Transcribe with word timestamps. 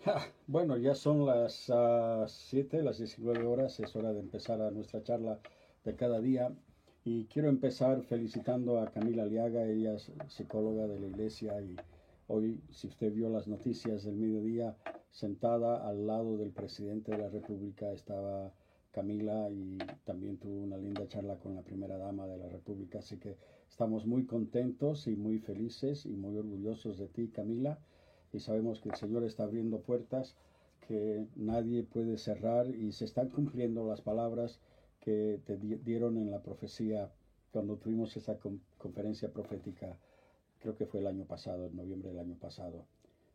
Bueno, 0.46 0.76
ya 0.76 0.94
son 0.94 1.26
las 1.26 1.70
7, 2.26 2.82
las 2.82 2.98
19 2.98 3.46
horas, 3.46 3.78
es 3.80 3.94
hora 3.96 4.12
de 4.12 4.20
empezar 4.20 4.60
a 4.60 4.70
nuestra 4.70 5.02
charla 5.02 5.40
de 5.84 5.94
cada 5.94 6.20
día. 6.20 6.52
Y 7.04 7.24
quiero 7.26 7.48
empezar 7.48 8.02
felicitando 8.02 8.78
a 8.78 8.90
Camila 8.90 9.22
Aliaga, 9.22 9.64
ella 9.64 9.94
es 9.94 10.12
psicóloga 10.28 10.86
de 10.86 11.00
la 11.00 11.06
iglesia 11.06 11.60
y 11.62 11.76
hoy, 12.28 12.60
si 12.70 12.88
usted 12.88 13.12
vio 13.12 13.30
las 13.30 13.48
noticias 13.48 14.04
del 14.04 14.16
mediodía, 14.16 14.76
sentada 15.10 15.88
al 15.88 16.06
lado 16.06 16.36
del 16.36 16.50
presidente 16.50 17.12
de 17.12 17.18
la 17.18 17.28
República 17.28 17.90
estaba 17.92 18.52
Camila 18.92 19.48
y 19.50 19.78
también 20.04 20.36
tuvo 20.36 20.62
una 20.62 20.76
linda 20.76 21.08
charla 21.08 21.36
con 21.36 21.54
la 21.54 21.62
primera 21.62 21.96
dama 21.96 22.26
de 22.26 22.36
la 22.36 22.48
República. 22.48 22.98
Así 22.98 23.18
que 23.18 23.38
estamos 23.68 24.04
muy 24.04 24.26
contentos 24.26 25.06
y 25.06 25.16
muy 25.16 25.38
felices 25.38 26.04
y 26.04 26.16
muy 26.16 26.36
orgullosos 26.36 26.98
de 26.98 27.08
ti, 27.08 27.28
Camila 27.28 27.78
y 28.32 28.40
sabemos 28.40 28.80
que 28.80 28.90
el 28.90 28.96
Señor 28.96 29.24
está 29.24 29.44
abriendo 29.44 29.80
puertas 29.80 30.36
que 30.86 31.26
nadie 31.36 31.82
puede 31.82 32.18
cerrar 32.18 32.68
y 32.68 32.92
se 32.92 33.04
están 33.04 33.28
cumpliendo 33.28 33.86
las 33.88 34.00
palabras 34.00 34.58
que 35.00 35.40
te 35.44 35.56
dieron 35.56 36.18
en 36.18 36.30
la 36.30 36.42
profecía 36.42 37.10
cuando 37.52 37.76
tuvimos 37.76 38.16
esa 38.16 38.38
conferencia 38.78 39.32
profética, 39.32 39.96
creo 40.60 40.76
que 40.76 40.86
fue 40.86 41.00
el 41.00 41.06
año 41.06 41.24
pasado, 41.24 41.66
en 41.66 41.76
noviembre 41.76 42.10
del 42.10 42.20
año 42.20 42.36
pasado. 42.36 42.86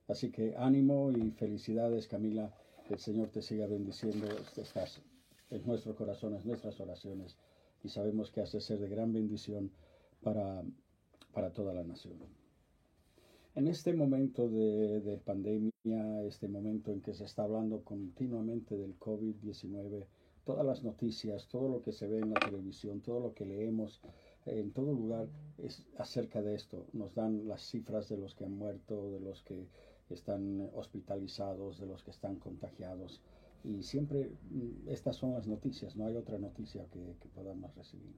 Así 0.08 0.32
que 0.32 0.56
ánimo 0.58 1.12
y 1.12 1.32
felicidades 1.32 2.08
Camila, 2.08 2.54
el 2.90 3.00
Señor 3.00 3.30
te 3.30 3.42
siga 3.42 3.68
bendiciendo, 3.68 4.28
estás 4.56 5.02
en 5.50 5.66
nuestros 5.66 5.96
corazones, 5.96 6.46
nuestras 6.46 6.80
oraciones 6.80 7.36
y 7.84 7.90
sabemos 7.90 8.32
que 8.32 8.42
hace 8.42 8.62
ser 8.62 8.80
de 8.80 8.90
gran 8.90 9.12
bendición 9.14 9.72
para, 10.22 10.64
para 11.34 11.52
toda 11.54 11.74
la 11.74 11.84
nación. 11.84 12.45
En 13.56 13.70
este 13.70 13.94
momento 13.94 14.50
de, 14.50 15.18
pandemia, 15.24 16.24
este 16.24 16.50
momento 16.50 16.92
en 16.92 17.00
que 17.00 17.14
se 17.14 17.24
está 17.24 17.44
hablando 17.44 17.86
continuamente 17.86 18.76
del 18.76 19.00
COVID-19, 19.00 20.06
todas 20.44 20.66
las 20.66 20.84
noticias, 20.84 21.48
todo 21.48 21.70
lo 21.70 21.82
que 21.82 21.94
se 21.94 22.06
ve 22.06 22.20
en 22.20 22.32
la 22.32 22.40
televisión, 22.42 23.00
todo 23.00 23.22
lo 23.22 23.34
que 23.34 23.46
leemos 23.46 24.02
en 24.46 24.74
todo 24.74 24.92
lugar 24.92 25.30
es 25.58 25.86
acerca 25.98 26.42
de 26.42 26.54
esto. 26.54 26.88
Nos 26.92 27.16
dan 27.16 27.48
las 27.48 27.62
cifras 27.62 28.10
de 28.10 28.18
los 28.18 28.36
que 28.36 28.44
han 28.44 28.58
muerto, 28.58 29.10
de 29.10 29.22
los 29.22 29.42
que 29.44 29.70
están 30.10 30.70
hospitalizados, 30.74 31.80
de 31.80 31.86
los 31.86 32.04
que 32.04 32.12
están 32.12 32.36
contagiados. 32.36 33.22
Y 33.64 33.84
siempre 33.84 34.32
mm, 34.52 34.90
estas 34.90 35.16
son 35.16 35.32
las 35.32 35.48
noticias, 35.48 35.96
no 35.96 36.08
hay 36.08 36.18
otra 36.18 36.38
noticia 36.38 36.86
que, 36.92 37.16
que 37.22 37.30
podamos 37.30 37.74
recibir. 37.74 38.18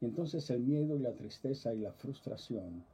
Y 0.00 0.06
entonces 0.06 0.48
el 0.48 0.62
miedo 0.62 0.96
y 0.96 1.00
la 1.00 1.12
tristeza 1.12 1.74
y 1.74 1.80
la 1.80 1.92
frustración 1.92 2.86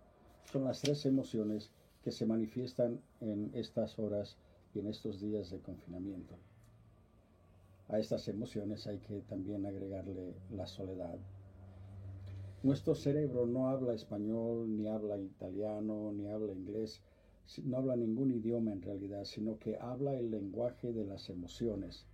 son 0.52 0.64
las 0.64 0.80
tres 0.80 1.04
emociones 1.06 1.70
que 2.02 2.12
se 2.12 2.26
manifiestan 2.26 3.00
en 3.20 3.50
estas 3.54 3.98
horas 3.98 4.36
y 4.74 4.78
en 4.78 4.86
estos 4.86 5.20
días 5.20 5.50
de 5.50 5.58
confinamiento. 5.58 6.36
A 7.88 7.98
estas 7.98 8.28
emociones 8.28 8.86
hay 8.86 8.98
que 8.98 9.20
también 9.22 9.66
agregarle 9.66 10.34
la 10.50 10.66
soledad. 10.66 11.18
Nuestro 12.62 12.94
cerebro 12.94 13.46
no 13.46 13.68
habla 13.68 13.94
español, 13.94 14.76
ni 14.76 14.88
habla 14.88 15.18
italiano, 15.18 16.12
ni 16.12 16.28
habla 16.28 16.52
inglés, 16.52 17.00
no 17.64 17.76
habla 17.76 17.96
ningún 17.96 18.32
idioma 18.32 18.72
en 18.72 18.82
realidad, 18.82 19.24
sino 19.24 19.58
que 19.58 19.76
habla 19.78 20.14
el 20.14 20.30
lenguaje 20.30 20.92
de 20.92 21.04
las 21.04 21.28
emociones. 21.30 22.06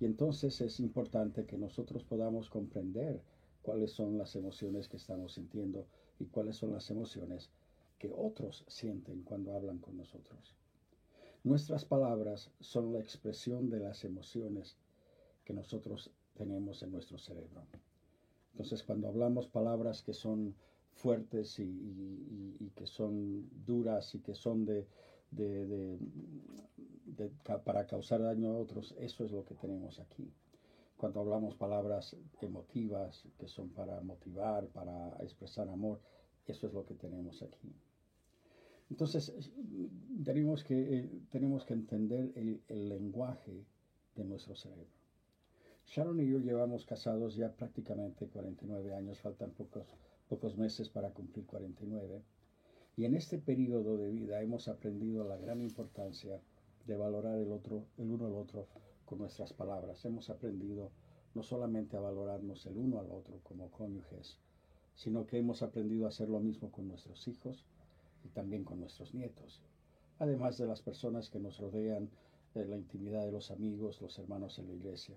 Y 0.00 0.06
entonces 0.06 0.60
es 0.60 0.80
importante 0.80 1.46
que 1.46 1.56
nosotros 1.56 2.04
podamos 2.04 2.50
comprender 2.50 3.20
cuáles 3.62 3.92
son 3.92 4.18
las 4.18 4.34
emociones 4.36 4.88
que 4.88 4.96
estamos 4.96 5.34
sintiendo 5.34 5.86
y 6.20 6.26
cuáles 6.26 6.56
son 6.56 6.72
las 6.72 6.90
emociones 6.90 7.50
que 7.98 8.12
otros 8.14 8.64
sienten 8.68 9.22
cuando 9.22 9.54
hablan 9.54 9.78
con 9.78 9.96
nosotros. 9.96 10.54
Nuestras 11.42 11.84
palabras 11.84 12.50
son 12.60 12.92
la 12.92 13.00
expresión 13.00 13.70
de 13.70 13.80
las 13.80 14.04
emociones 14.04 14.76
que 15.44 15.54
nosotros 15.54 16.10
tenemos 16.34 16.82
en 16.82 16.92
nuestro 16.92 17.18
cerebro. 17.18 17.62
Entonces, 18.52 18.82
cuando 18.82 19.08
hablamos 19.08 19.48
palabras 19.48 20.02
que 20.02 20.12
son 20.12 20.54
fuertes 20.92 21.58
y, 21.58 22.70
que 22.74 22.86
son 22.86 23.48
duras 23.66 24.14
y 24.14 24.20
que 24.20 24.34
son 24.34 24.66
de, 24.66 24.86
para 27.64 27.86
causar 27.86 28.22
daño 28.22 28.50
a 28.50 28.58
otros, 28.58 28.94
eso 28.98 29.24
es 29.24 29.32
lo 29.32 29.44
que 29.44 29.54
tenemos 29.54 29.98
aquí. 29.98 30.30
Cuando 31.00 31.20
hablamos 31.20 31.54
palabras 31.54 32.14
emotivas 32.42 33.24
que 33.38 33.48
son 33.48 33.70
para 33.70 34.02
motivar, 34.02 34.66
para 34.66 35.16
expresar 35.22 35.66
amor, 35.66 35.98
eso 36.46 36.66
es 36.66 36.74
lo 36.74 36.84
que 36.84 36.92
tenemos 36.92 37.42
aquí. 37.42 37.74
Entonces, 38.90 39.32
tenemos 40.22 40.62
que, 40.62 40.98
eh, 40.98 41.10
tenemos 41.30 41.64
que 41.64 41.72
entender 41.72 42.32
el, 42.36 42.60
lenguaje 42.90 43.64
de 44.14 44.24
nuestro 44.24 44.54
cerebro. 44.54 44.90
Sharon 45.86 46.20
y 46.20 46.28
yo 46.28 46.38
llevamos 46.38 46.84
casados 46.84 47.34
ya 47.34 47.50
prácticamente 47.50 48.28
49 48.28 48.92
años, 48.92 49.20
faltan 49.20 49.52
pocos, 49.52 49.86
pocos 50.28 50.58
meses 50.58 50.90
para 50.90 51.14
cumplir 51.14 51.46
49. 51.46 52.22
Y 52.98 53.06
en 53.06 53.14
este 53.14 53.38
periodo 53.38 53.96
de 53.96 54.10
vida 54.10 54.42
hemos 54.42 54.68
aprendido 54.68 55.26
la 55.26 55.38
gran 55.38 55.62
importancia 55.62 56.42
de 56.86 56.96
valorar 56.98 57.38
el, 57.38 57.52
otro, 57.52 57.86
el 57.96 58.10
uno 58.10 58.26
al 58.26 58.34
otro 58.34 58.68
con 59.10 59.18
nuestras 59.18 59.52
palabras. 59.52 60.04
Hemos 60.04 60.30
aprendido 60.30 60.92
no 61.34 61.42
solamente 61.42 61.96
a 61.96 62.00
valorarnos 62.00 62.64
el 62.66 62.76
uno 62.76 63.00
al 63.00 63.10
otro 63.10 63.40
como 63.42 63.68
cónyuges, 63.72 64.38
sino 64.94 65.26
que 65.26 65.38
hemos 65.38 65.62
aprendido 65.62 66.06
a 66.06 66.10
hacer 66.10 66.28
lo 66.28 66.38
mismo 66.38 66.70
con 66.70 66.86
nuestros 66.86 67.26
hijos, 67.26 67.66
y 68.24 68.28
también 68.28 68.64
con 68.64 68.78
nuestros 68.80 69.14
nietos, 69.14 69.60
además 70.18 70.58
de 70.58 70.66
las 70.66 70.82
personas 70.82 71.28
que 71.28 71.40
nos 71.40 71.58
rodean, 71.58 72.08
de 72.54 72.66
la 72.66 72.76
intimidad 72.76 73.24
de 73.24 73.32
los 73.32 73.50
amigos, 73.50 74.00
los 74.00 74.18
hermanos 74.18 74.58
en 74.58 74.68
la 74.68 74.74
iglesia. 74.74 75.16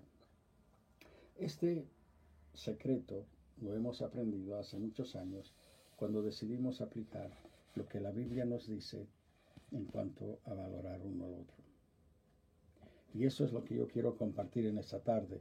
Este 1.36 1.86
secreto 2.52 3.26
lo 3.60 3.74
hemos 3.74 4.02
aprendido 4.02 4.58
hace 4.58 4.78
muchos 4.78 5.16
años 5.16 5.52
cuando 5.96 6.22
decidimos 6.22 6.80
aplicar 6.80 7.30
lo 7.74 7.88
que 7.88 8.00
la 8.00 8.10
Biblia 8.10 8.44
nos 8.44 8.68
dice 8.68 9.06
en 9.72 9.84
cuanto 9.84 10.38
a 10.46 10.54
valorar 10.54 11.00
uno 11.02 11.26
al 11.26 11.34
otro. 11.34 11.73
Y 13.14 13.24
eso 13.26 13.44
es 13.44 13.52
lo 13.52 13.64
que 13.64 13.76
yo 13.76 13.86
quiero 13.86 14.16
compartir 14.16 14.66
en 14.66 14.76
esta 14.76 14.98
tarde. 14.98 15.40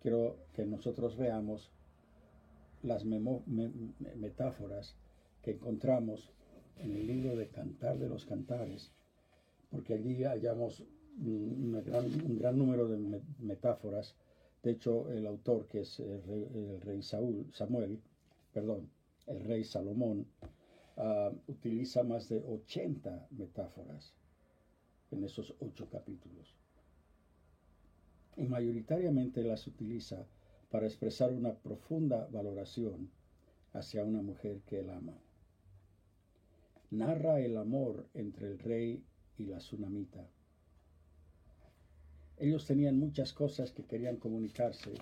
Quiero 0.00 0.36
que 0.54 0.64
nosotros 0.64 1.16
veamos 1.16 1.72
las 2.82 3.04
metáforas 3.04 4.94
que 5.42 5.52
encontramos 5.52 6.30
en 6.78 6.92
el 6.92 7.06
libro 7.06 7.36
de 7.36 7.48
Cantar 7.48 7.98
de 7.98 8.08
los 8.08 8.24
Cantares, 8.24 8.92
porque 9.70 9.94
allí 9.94 10.22
hallamos 10.22 10.84
un 11.18 11.82
gran, 12.38 12.56
número 12.56 12.86
de 12.86 13.20
metáforas. 13.40 14.14
De 14.62 14.70
hecho, 14.70 15.10
el 15.10 15.26
autor, 15.26 15.66
que 15.66 15.80
es 15.80 15.98
el 15.98 16.80
rey, 16.80 17.02
Saúl, 17.02 17.48
Samuel, 17.52 18.00
perdón, 18.52 18.88
el 19.26 19.40
rey 19.44 19.64
Salomón, 19.64 20.26
ah, 20.96 21.32
utiliza 21.48 22.04
más 22.04 22.28
de 22.28 22.38
80 22.44 23.26
metáforas 23.30 24.14
en 25.12 25.24
esos 25.24 25.54
ocho 25.60 25.88
capítulos. 25.90 26.54
Y 28.36 28.44
mayoritariamente 28.44 29.42
las 29.42 29.66
utiliza 29.66 30.26
para 30.70 30.86
expresar 30.86 31.32
una 31.32 31.54
profunda 31.54 32.28
valoración 32.30 33.10
hacia 33.72 34.04
una 34.04 34.22
mujer 34.22 34.60
que 34.66 34.80
él 34.80 34.90
ama 34.90 35.18
narra 36.92 37.40
el 37.40 37.56
amor 37.56 38.06
entre 38.12 38.48
el 38.48 38.58
rey 38.58 39.02
y 39.38 39.46
la 39.46 39.58
tsunamita. 39.58 40.28
Ellos 42.36 42.66
tenían 42.66 42.98
muchas 42.98 43.32
cosas 43.32 43.72
que 43.72 43.84
querían 43.84 44.16
comunicarse 44.16 44.92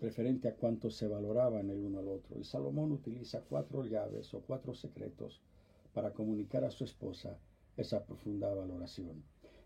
referente 0.00 0.48
a 0.48 0.56
cuánto 0.56 0.90
se 0.90 1.06
valoraban 1.06 1.70
el 1.70 1.78
uno 1.78 2.00
al 2.00 2.08
otro. 2.08 2.38
Y 2.40 2.44
Salomón 2.44 2.90
utiliza 2.90 3.42
cuatro 3.48 3.84
llaves 3.84 4.34
o 4.34 4.40
cuatro 4.40 4.74
secretos 4.74 5.40
para 5.94 6.12
comunicar 6.12 6.64
a 6.64 6.72
su 6.72 6.82
esposa 6.82 7.38
esa 7.80 8.04
profunda 8.04 8.52
valoración. 8.54 9.22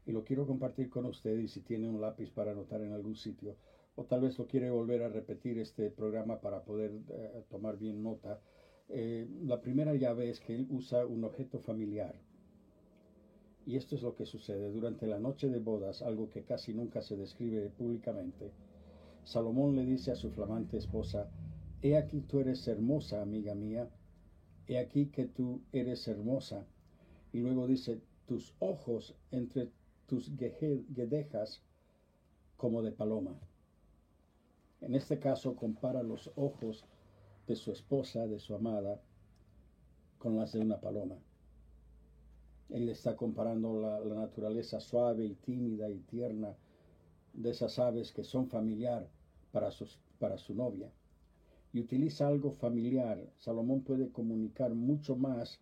Y 0.06 0.12
lo 0.12 0.24
quiero 0.24 0.46
compartir 0.46 0.90
con 0.90 1.06
usted 1.06 1.38
y 1.38 1.48
si 1.48 1.60
tiene 1.60 1.88
un 1.88 2.00
lápiz 2.00 2.30
para 2.30 2.52
anotar 2.52 2.80
en 2.82 2.92
algún 2.92 3.16
sitio, 3.16 3.56
o 3.96 4.04
tal 4.04 4.22
vez 4.22 4.38
lo 4.38 4.46
quiere 4.46 4.70
volver 4.70 5.02
a 5.02 5.08
repetir 5.08 5.58
este 5.58 5.90
programa 5.90 6.40
para 6.40 6.64
poder 6.64 6.92
eh, 7.08 7.44
tomar 7.48 7.78
bien 7.78 8.02
nota, 8.02 8.40
eh, 8.88 9.26
la 9.44 9.60
primera 9.60 9.94
llave 9.94 10.30
es 10.30 10.40
que 10.40 10.54
él 10.54 10.66
usa 10.70 11.06
un 11.06 11.24
objeto 11.24 11.58
familiar. 11.58 12.14
Y 13.66 13.76
esto 13.76 13.94
es 13.94 14.02
lo 14.02 14.14
que 14.14 14.26
sucede 14.26 14.70
durante 14.70 15.06
la 15.06 15.18
noche 15.18 15.48
de 15.48 15.58
bodas, 15.58 16.02
algo 16.02 16.28
que 16.28 16.42
casi 16.42 16.74
nunca 16.74 17.00
se 17.00 17.16
describe 17.16 17.70
públicamente. 17.70 18.52
Salomón 19.24 19.74
le 19.74 19.86
dice 19.86 20.10
a 20.10 20.16
su 20.16 20.30
flamante 20.30 20.76
esposa, 20.76 21.30
He 21.80 21.96
aquí 21.96 22.20
tú 22.20 22.40
eres 22.40 22.66
hermosa, 22.68 23.22
amiga 23.22 23.54
mía, 23.54 23.88
he 24.66 24.78
aquí 24.78 25.06
que 25.06 25.26
tú 25.26 25.62
eres 25.72 26.06
hermosa. 26.08 26.66
Y 27.34 27.40
luego 27.40 27.66
dice, 27.66 28.00
tus 28.26 28.54
ojos 28.60 29.12
entre 29.32 29.68
tus 30.06 30.30
guedejas 30.36 31.60
como 32.56 32.80
de 32.80 32.92
paloma. 32.92 33.36
En 34.80 34.94
este 34.94 35.18
caso 35.18 35.56
compara 35.56 36.04
los 36.04 36.30
ojos 36.36 36.84
de 37.48 37.56
su 37.56 37.72
esposa, 37.72 38.28
de 38.28 38.38
su 38.38 38.54
amada, 38.54 39.00
con 40.16 40.36
las 40.36 40.52
de 40.52 40.60
una 40.60 40.80
paloma. 40.80 41.16
Él 42.68 42.88
está 42.88 43.16
comparando 43.16 43.80
la, 43.80 43.98
naturaleza 44.14 44.78
suave 44.78 45.24
y 45.24 45.34
tímida 45.34 45.90
y 45.90 45.98
tierna 46.02 46.54
de 47.32 47.50
esas 47.50 47.80
aves 47.80 48.12
que 48.12 48.22
son 48.22 48.46
familiar 48.46 49.08
para, 49.50 49.70
para 50.20 50.38
su 50.38 50.54
novia. 50.54 50.88
Y 51.72 51.80
utiliza 51.80 52.28
algo 52.28 52.52
familiar. 52.52 53.28
Salomón 53.38 53.82
puede 53.82 54.12
comunicar 54.12 54.72
mucho 54.72 55.16
más 55.16 55.58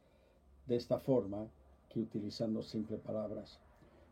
de 0.67 0.77
esta 0.77 0.99
forma 0.99 1.49
utilizando 2.01 2.63
simples 2.63 3.01
palabras. 3.01 3.61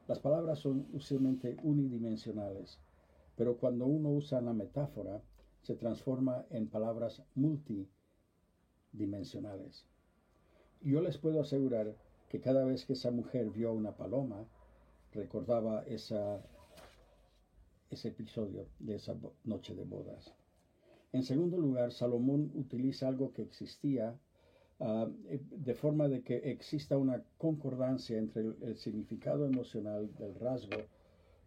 Las 0.09 0.19
palabras 0.19 0.59
son 0.59 0.89
usualmente 0.93 1.57
unidimensionales, 1.63 2.81
pero 3.37 3.57
cuando 3.57 3.87
uno 3.87 4.11
usa 4.11 4.41
la 4.41 4.53
metáfora, 4.53 5.23
se 5.63 5.77
transforma 5.77 6.45
en 6.51 6.69
palabras 6.69 7.23
multidimensionales. 7.35 9.87
Yo 10.83 11.01
les 11.01 11.17
puedo 11.19 11.41
asegurar 11.41 11.95
que 12.29 12.41
cada 12.41 12.65
vez 12.65 12.87
que 12.87 12.95
esa 12.95 13.11
mujer 13.11 13.51
vio 13.51 13.73
una 13.73 13.97
paloma, 13.97 14.47
recordaba 15.13 15.85
ese 15.87 16.41
episodio 17.91 18.67
de 18.79 18.95
esa 18.97 19.17
noche 19.45 19.75
de 19.75 19.85
bodas. 19.85 20.35
En 21.13 21.25
segundo 21.25 21.59
lugar, 21.59 21.93
Salomón 21.93 22.53
utiliza 22.55 23.09
algo 23.09 23.33
que 23.33 23.43
existía 23.43 24.19
Ah, 24.83 25.07
eh, 25.29 25.41
de 25.51 25.75
forma 25.75 26.09
de 26.09 26.23
que 26.23 26.37
exista 26.51 26.97
una 26.97 27.23
concordancia 27.37 28.17
entre 28.17 28.43
el, 28.63 28.79
significado 28.79 29.45
emocional 29.45 30.11
del 30.17 30.35
rasgo 30.37 30.79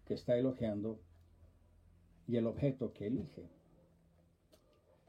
que 0.05 0.13
está 0.13 0.37
elogiando 0.37 0.99
y 2.27 2.35
el 2.37 2.45
objeto 2.45 2.93
que 2.93 3.07
elige. 3.07 3.49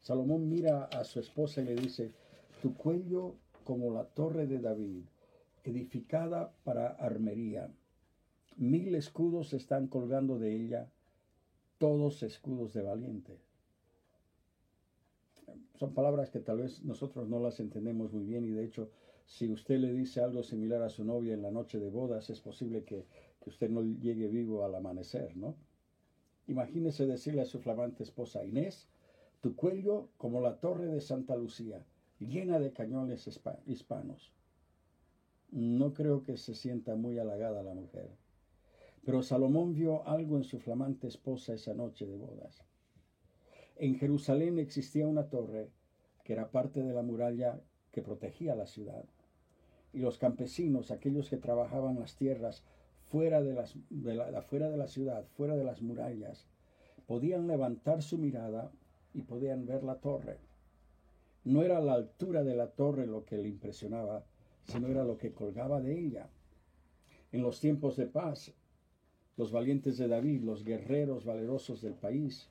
Salomón 0.00 0.48
mira 0.48 0.84
a 0.84 1.04
su 1.04 1.20
esposa 1.20 1.60
y 1.60 1.66
le 1.66 1.74
dice, 1.74 2.12
tu 2.62 2.74
cuello 2.74 3.34
como 3.62 3.92
la 3.92 4.04
torre 4.04 4.46
de 4.46 4.58
David, 4.58 5.04
edificada 5.62 6.54
para 6.64 6.88
armería. 6.88 7.70
Mil 8.56 8.94
escudos 8.94 9.52
están 9.52 9.86
colgando 9.86 10.38
de 10.38 10.54
ella, 10.54 10.90
todos 11.76 12.22
escudos 12.22 12.72
de 12.72 12.82
valiente 12.82 13.38
son 15.74 15.92
palabras 15.92 16.30
que 16.30 16.40
tal 16.40 16.58
vez 16.58 16.82
nosotros 16.84 17.28
no 17.28 17.40
las 17.40 17.60
entendemos 17.60 18.12
muy 18.12 18.24
bien 18.24 18.44
y 18.44 18.50
de 18.50 18.64
hecho 18.64 18.90
si 19.26 19.50
usted 19.50 19.78
le 19.78 19.92
dice 19.92 20.20
algo 20.20 20.42
similar 20.42 20.82
a 20.82 20.90
su 20.90 21.04
novia 21.04 21.34
en 21.34 21.42
la 21.42 21.50
noche 21.50 21.78
de 21.78 21.90
bodas 21.90 22.30
es 22.30 22.40
posible 22.40 22.84
que, 22.84 23.06
que 23.40 23.50
usted 23.50 23.70
no 23.70 23.82
llegue 23.82 24.28
vivo 24.28 24.64
al 24.64 24.74
amanecer, 24.74 25.36
¿no? 25.36 25.56
Imagínese 26.46 27.06
decirle 27.06 27.40
a 27.40 27.46
su 27.46 27.58
flamante 27.58 28.02
esposa 28.02 28.44
Inés, 28.44 28.88
tu 29.40 29.56
cuello 29.56 30.10
como 30.18 30.40
la 30.40 30.60
torre 30.60 30.86
de 30.86 31.00
Santa 31.00 31.36
Lucía, 31.36 31.84
llena 32.18 32.58
de 32.58 32.72
cañones 32.72 33.26
hispanos. 33.66 34.32
No 35.50 35.94
creo 35.94 36.22
que 36.22 36.36
se 36.36 36.54
sienta 36.54 36.96
muy 36.96 37.18
halagada 37.18 37.62
la 37.62 37.74
mujer. 37.74 38.10
Pero 39.04 39.22
Salomón 39.22 39.74
vio 39.74 40.06
algo 40.06 40.36
en 40.36 40.44
su 40.44 40.58
flamante 40.58 41.06
esposa 41.06 41.54
esa 41.54 41.74
noche 41.74 42.06
de 42.06 42.16
bodas. 42.16 42.62
En 43.76 43.96
Jerusalén 43.98 44.58
existía 44.58 45.06
una 45.06 45.28
torre 45.28 45.70
que 46.22 46.32
era 46.32 46.50
parte 46.50 46.82
de 46.82 46.94
la 46.94 47.02
muralla 47.02 47.60
que 47.90 48.02
protegía 48.02 48.54
la 48.54 48.66
ciudad. 48.66 49.04
Y 49.92 49.98
los 49.98 50.18
campesinos, 50.18 50.90
aquellos 50.90 51.28
que 51.28 51.36
trabajaban 51.36 51.98
las 51.98 52.16
tierras 52.16 52.64
fuera 53.10 53.42
de, 53.42 53.54
las, 53.54 53.76
la, 53.90 54.42
fuera 54.42 54.70
de 54.70 54.76
la 54.76 54.88
ciudad, 54.88 55.24
fuera 55.36 55.56
de 55.56 55.64
las 55.64 55.82
murallas, 55.82 56.46
podían 57.06 57.46
levantar 57.46 58.02
su 58.02 58.18
mirada 58.18 58.72
y 59.12 59.22
podían 59.22 59.66
ver 59.66 59.84
la 59.84 59.96
torre. 59.96 60.38
No 61.44 61.62
era 61.62 61.80
la 61.80 61.94
altura 61.94 62.42
de 62.42 62.56
la 62.56 62.68
torre 62.68 63.06
lo 63.06 63.24
que 63.24 63.36
le 63.36 63.48
impresionaba, 63.48 64.24
sino 64.64 64.88
era 64.88 65.04
lo 65.04 65.18
que 65.18 65.32
colgaba 65.32 65.80
de 65.80 65.98
ella. 65.98 66.28
En 67.32 67.42
los 67.42 67.60
tiempos 67.60 67.96
de 67.96 68.06
paz, 68.06 68.52
los 69.36 69.52
valientes 69.52 69.98
de 69.98 70.08
David, 70.08 70.42
los 70.42 70.64
guerreros 70.64 71.24
valerosos 71.24 71.82
del 71.82 71.94
país, 71.94 72.48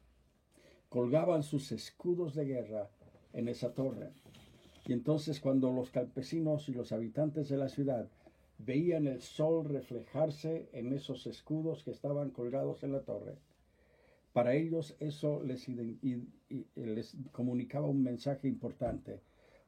colgaban 0.93 1.41
sus 1.41 1.71
escudos 1.71 2.35
de 2.35 2.45
guerra 2.45 2.87
en 3.33 3.47
esa 3.47 3.73
torre. 3.73 4.11
Y 4.85 4.93
entonces 4.93 5.39
cuando 5.39 5.71
los 5.71 5.89
campesinos 5.89 6.69
y 6.69 6.73
los 6.73 6.91
habitantes 6.91 7.49
de 7.49 7.57
la 7.57 7.67
ciudad 7.67 8.07
veían 8.59 9.07
el 9.07 9.19
sol 9.19 9.65
reflejarse 9.65 10.69
en 10.71 10.93
esos 10.93 11.25
escudos 11.25 11.83
que 11.83 11.89
estaban 11.89 12.29
colgados 12.29 12.83
en 12.83 12.91
la 12.91 12.99
torre, 12.99 13.39
para 14.33 14.53
ellos 14.53 14.95
eso 14.99 15.41
les, 15.41 15.67
les 16.75 17.17
comunicaba 17.31 17.87
un 17.87 18.03
mensaje 18.03 18.47
importante. 18.47 19.19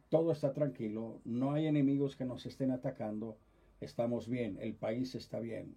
Todo 0.10 0.31
está 0.31 0.54
tranquilo, 0.54 1.21
no 1.25 1.54
hay 1.54 1.66
enemigos 1.66 2.16
que 2.16 2.25
nos 2.25 2.45
estén 2.45 2.69
atacando, 2.69 3.36
estamos 3.81 4.30
bien, 4.30 4.60
el 4.62 4.75
país 4.75 5.16
está 5.16 5.39
bien. 5.39 5.75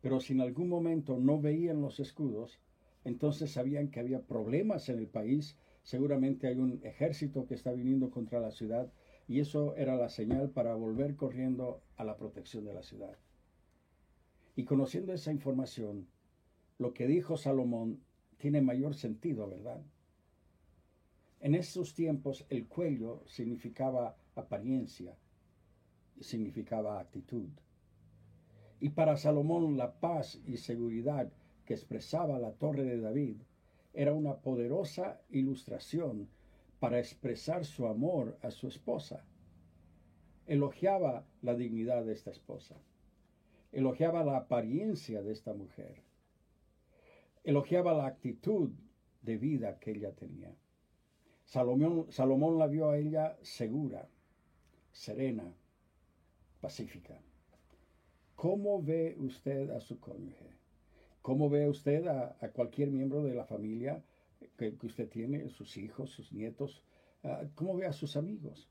Pero 0.00 0.18
si 0.18 0.32
en 0.32 0.40
algún 0.40 0.68
momento 0.68 1.16
no 1.16 1.40
veían 1.40 1.80
los 1.80 2.00
escudos, 2.00 2.58
entonces 3.04 3.52
sabían 3.52 3.90
que 3.90 4.00
había 4.00 4.22
problemas 4.22 4.88
en 4.88 4.98
el 4.98 5.06
país, 5.06 5.56
seguramente 5.82 6.48
hay 6.48 6.56
un 6.58 6.80
ejército 6.82 7.46
que 7.46 7.54
está 7.54 7.72
viniendo 7.72 8.10
contra 8.10 8.40
la 8.40 8.50
ciudad 8.50 8.92
y 9.26 9.40
eso 9.40 9.76
era 9.76 9.96
la 9.96 10.08
señal 10.08 10.50
para 10.50 10.74
volver 10.74 11.16
corriendo 11.16 11.82
a 11.96 12.04
la 12.04 12.16
protección 12.16 12.64
de 12.64 12.74
la 12.74 12.82
ciudad. 12.82 13.16
Y 14.56 14.64
conociendo 14.64 15.12
esa 15.12 15.30
información, 15.30 16.08
lo 16.78 16.94
que 16.94 17.06
dijo 17.06 17.36
Salomón 17.36 18.00
tiene 18.38 18.62
mayor 18.62 18.94
sentido, 18.94 19.48
¿verdad? 19.48 19.82
En 21.40 21.54
esos 21.54 21.94
tiempos 21.94 22.44
el 22.48 22.66
cuello 22.66 23.22
significaba 23.26 24.16
apariencia, 24.34 25.16
significaba 26.20 26.98
actitud. 26.98 27.48
Y 28.80 28.90
para 28.90 29.16
Salomón 29.16 29.76
la 29.76 30.00
paz 30.00 30.40
y 30.46 30.56
seguridad 30.56 31.32
que 31.68 31.74
expresaba 31.74 32.38
la 32.38 32.52
torre 32.52 32.82
de 32.82 32.98
David 32.98 33.42
era 33.92 34.14
una 34.14 34.38
poderosa 34.38 35.20
ilustración 35.28 36.26
para 36.80 36.98
expresar 36.98 37.66
su 37.66 37.86
amor 37.86 38.38
a 38.40 38.50
su 38.50 38.68
esposa. 38.68 39.26
Elogiaba 40.46 41.26
la 41.42 41.54
dignidad 41.54 42.06
de 42.06 42.14
esta 42.14 42.30
esposa. 42.30 42.74
Elogiaba 43.70 44.24
la 44.24 44.38
apariencia 44.38 45.22
de 45.22 45.32
esta 45.32 45.52
mujer. 45.52 46.00
Elogiaba 47.44 47.92
la 47.92 48.06
actitud 48.06 48.70
de 49.20 49.36
vida 49.36 49.78
que 49.78 49.90
ella 49.90 50.12
tenía. 50.12 50.56
Salomón, 51.44 52.10
Salomón 52.10 52.58
la 52.58 52.66
vio 52.66 52.88
a 52.88 52.96
ella 52.96 53.36
segura, 53.42 54.08
serena, 54.90 55.52
pacífica. 56.62 57.20
¿Cómo 58.36 58.82
ve 58.82 59.16
usted 59.18 59.68
a 59.68 59.80
su 59.80 60.00
cónyuge? 60.00 60.57
¿Cómo 61.28 61.50
ve 61.50 61.68
usted 61.68 62.06
a, 62.06 62.38
cualquier 62.54 62.90
miembro 62.90 63.22
de 63.22 63.34
la 63.34 63.44
familia 63.44 64.02
que, 64.56 64.74
usted 64.82 65.10
tiene, 65.10 65.50
sus 65.50 65.76
hijos, 65.76 66.08
sus 66.08 66.32
nietos? 66.32 66.82
Ah, 67.22 67.42
¿Cómo 67.54 67.76
ve 67.76 67.84
a 67.84 67.92
sus 67.92 68.16
amigos? 68.16 68.66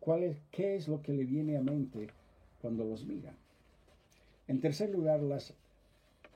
¿Cuál 0.00 0.22
es, 0.22 0.38
¿Qué 0.50 0.76
es 0.76 0.88
lo 0.88 1.02
que 1.02 1.12
le 1.12 1.26
viene 1.26 1.58
a 1.58 1.60
mente 1.60 2.08
cuando 2.62 2.82
los 2.86 3.04
mira? 3.04 3.36
En 4.48 4.62
tercer 4.62 4.88
lugar, 4.88 5.20
las 5.20 5.52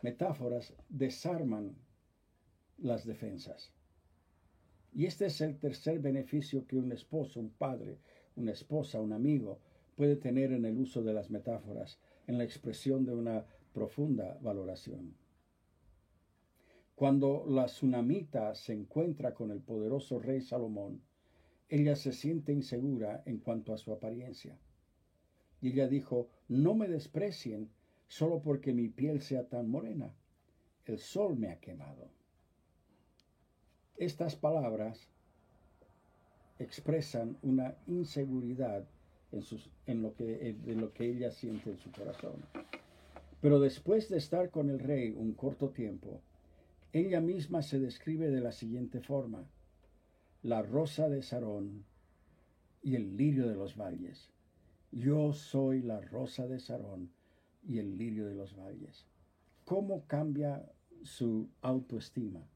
metáforas 0.02 0.75
desarman 0.90 1.75
las 2.76 3.06
defensas. 3.06 3.73
Y 4.92 5.06
este 5.06 5.25
es 5.25 5.40
el 5.40 5.56
tercer 5.56 6.00
beneficio 6.00 6.66
que 6.66 6.76
un 6.76 6.92
esposo, 6.92 7.40
un 7.40 7.49
padre, 7.49 7.97
una 8.37 8.52
esposa, 8.52 9.00
un 9.00 9.14
amigo 9.14 9.59
puede 9.97 10.16
tener 10.16 10.52
en 10.52 10.66
el 10.66 10.76
uso 10.76 11.02
de 11.02 11.14
las 11.14 11.30
metáforas, 11.30 11.99
en 12.26 12.37
la 12.37 12.44
expresión 12.44 13.06
de 13.06 13.14
una 13.14 13.47
profunda 13.73 14.37
valoración. 14.42 15.19
Cuando 17.00 17.47
la 17.49 17.64
tsunamita 17.64 18.54
se 18.54 18.75
encuentra 18.75 19.33
con 19.33 19.50
el 19.50 19.61
poderoso 19.62 20.19
rey 20.19 20.42
Salomón, 20.42 21.00
ella 21.71 21.97
se 21.97 22.12
siente 22.12 22.52
insegura 22.52 23.23
en 23.25 23.38
cuanto 23.38 23.73
a 23.73 23.78
su 23.78 23.90
apariencia. 23.90 24.59
Y 25.62 25.69
ella 25.69 25.88
dijo, 25.88 26.28
no 26.49 26.75
me 26.75 26.88
desprecien 26.88 27.71
solo 28.07 28.42
porque 28.42 28.75
mi 28.75 28.88
piel 28.88 29.23
sea 29.23 29.49
tan 29.49 29.71
morena. 29.71 30.14
El 30.85 30.99
sol 30.99 31.38
me 31.38 31.50
ha 31.50 31.59
quemado. 31.59 32.11
Estas 33.97 34.37
palabras 34.37 35.09
expresan 36.59 37.38
una 37.40 37.78
inseguridad 37.87 38.85
en, 39.87 40.02
lo 40.02 40.12
que, 40.12 40.50
en 40.50 40.78
lo 40.83 40.92
que 40.92 41.07
ella 41.07 41.30
siente 41.30 41.71
en 41.71 41.78
su 41.78 41.90
corazón. 41.92 42.45
Pero 43.40 43.59
después 43.59 44.11
de 44.11 44.19
estar 44.19 44.50
con 44.50 44.69
el 44.69 44.80
rey 44.80 45.14
un 45.16 45.33
corto 45.33 45.71
tiempo, 45.71 46.21
ella 46.92 47.20
misma 47.20 47.62
se 47.62 47.78
describe 47.78 48.30
de 48.30 48.40
la 48.40 48.50
siguiente 48.50 49.00
forma, 49.00 49.49
la 50.42 50.62
rosa 50.62 51.09
de 51.09 51.23
Sarón 51.23 51.85
y 52.82 52.97
el 52.97 53.16
lirio 53.16 53.47
de 53.47 53.54
los 53.54 53.76
valles. 53.76 54.30
Yo 54.90 55.32
soy 55.32 55.82
la 55.82 56.00
rosa 56.00 56.49
de 56.49 56.59
Sarón 56.59 57.12
y 57.62 57.78
el 57.78 57.97
lirio 57.97 58.26
de 58.26 58.35
los 58.35 58.56
valles. 58.56 59.06
¿Cómo 59.64 60.04
cambia 60.06 60.68
su 61.04 61.49
autoestima? 61.62 62.49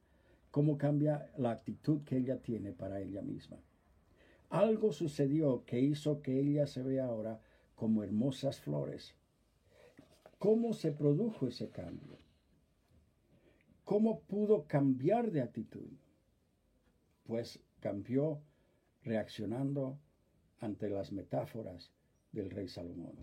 ¿Cómo 0.51 0.79
cambia 0.79 1.31
la 1.37 1.53
actitud 1.53 2.03
que 2.03 2.17
ella 2.17 2.39
tiene 2.43 2.73
para 2.73 3.01
ella 3.01 3.23
misma? 3.23 3.59
Algo 4.51 4.91
sucedió 4.93 5.65
que 5.65 5.79
hizo 5.79 6.23
que 6.23 6.41
ella 6.41 6.67
se 6.67 6.83
vea 6.83 7.07
ahora 7.07 7.41
como 7.77 8.03
hermosas 8.03 8.59
flores. 8.61 9.15
¿Cómo 10.39 10.73
se 10.73 10.91
produjo 10.91 11.47
ese 11.47 11.71
cambio? 11.71 12.24
¿Cómo 13.85 14.21
pudo 14.21 14.67
cambiar 14.67 15.31
de 15.31 15.43
actitud? 15.43 15.91
Pues 17.25 17.61
cambió 17.81 18.41
reaccionando 19.03 19.99
ante 20.59 20.89
las 20.89 21.13
metáforas 21.13 21.93
del 22.33 22.51
rey 22.51 22.69
Salomón. 22.69 23.15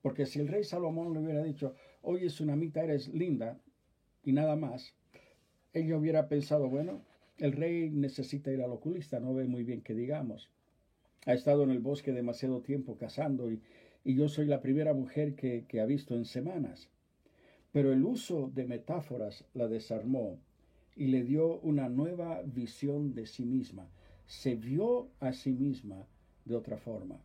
Porque 0.00 0.24
si 0.24 0.40
el 0.40 0.48
rey 0.48 0.64
Salomón 0.64 1.12
le 1.12 1.20
hubiera 1.20 1.42
dicho, 1.42 1.74
oye 2.00 2.28
Tsunamita, 2.28 2.82
eres 2.82 3.08
linda, 3.08 3.60
y 4.24 4.32
nada 4.32 4.56
más, 4.56 4.94
ella 5.74 5.98
hubiera 5.98 6.28
pensado, 6.28 6.68
bueno, 6.68 7.04
el 7.36 7.52
rey 7.52 7.90
necesita 7.90 8.50
ir 8.50 8.62
al 8.62 8.72
oculista, 8.72 9.20
no 9.20 9.34
ve 9.34 9.46
muy 9.46 9.62
bien 9.62 9.82
que 9.82 9.94
digamos. 9.94 10.50
Ha 11.26 11.34
estado 11.34 11.64
en 11.64 11.70
el 11.70 11.80
bosque 11.80 12.12
demasiado 12.12 12.62
tiempo 12.62 12.96
cazando 12.96 13.50
y, 13.50 13.60
y 14.04 14.14
yo 14.14 14.28
soy 14.28 14.46
la 14.46 14.62
primera 14.62 14.94
mujer 14.94 15.34
que, 15.34 15.66
que 15.66 15.80
ha 15.80 15.86
visto 15.86 16.14
en 16.14 16.24
semanas. 16.24 16.88
Pero 17.72 17.92
el 17.92 18.04
uso 18.04 18.50
de 18.54 18.66
metáforas 18.66 19.44
la 19.54 19.68
desarmó 19.68 20.38
y 20.96 21.06
le 21.06 21.22
dio 21.22 21.60
una 21.60 21.88
nueva 21.88 22.42
visión 22.42 23.14
de 23.14 23.26
sí 23.26 23.44
misma. 23.44 23.88
Se 24.26 24.56
vio 24.56 25.08
a 25.20 25.32
sí 25.32 25.52
misma 25.52 26.06
de 26.44 26.56
otra 26.56 26.76
forma. 26.76 27.20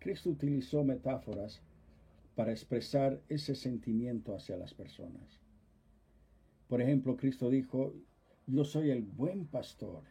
Cristo 0.00 0.30
utilizó 0.30 0.84
metáforas 0.84 1.62
para 2.34 2.50
expresar 2.50 3.22
ese 3.28 3.54
sentimiento 3.54 4.34
hacia 4.34 4.56
las 4.56 4.74
personas. 4.74 5.40
Por 6.68 6.82
ejemplo, 6.82 7.16
Cristo 7.16 7.48
dijo, 7.48 7.94
yo 8.46 8.64
soy 8.64 8.90
el 8.90 9.02
buen 9.02 9.46
pastor, 9.46 10.02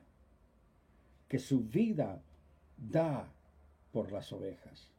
que 1.28 1.38
su 1.38 1.62
vida 1.62 2.24
da 2.78 3.32
por 3.92 4.12
las 4.12 4.32
ovejas. 4.32 4.90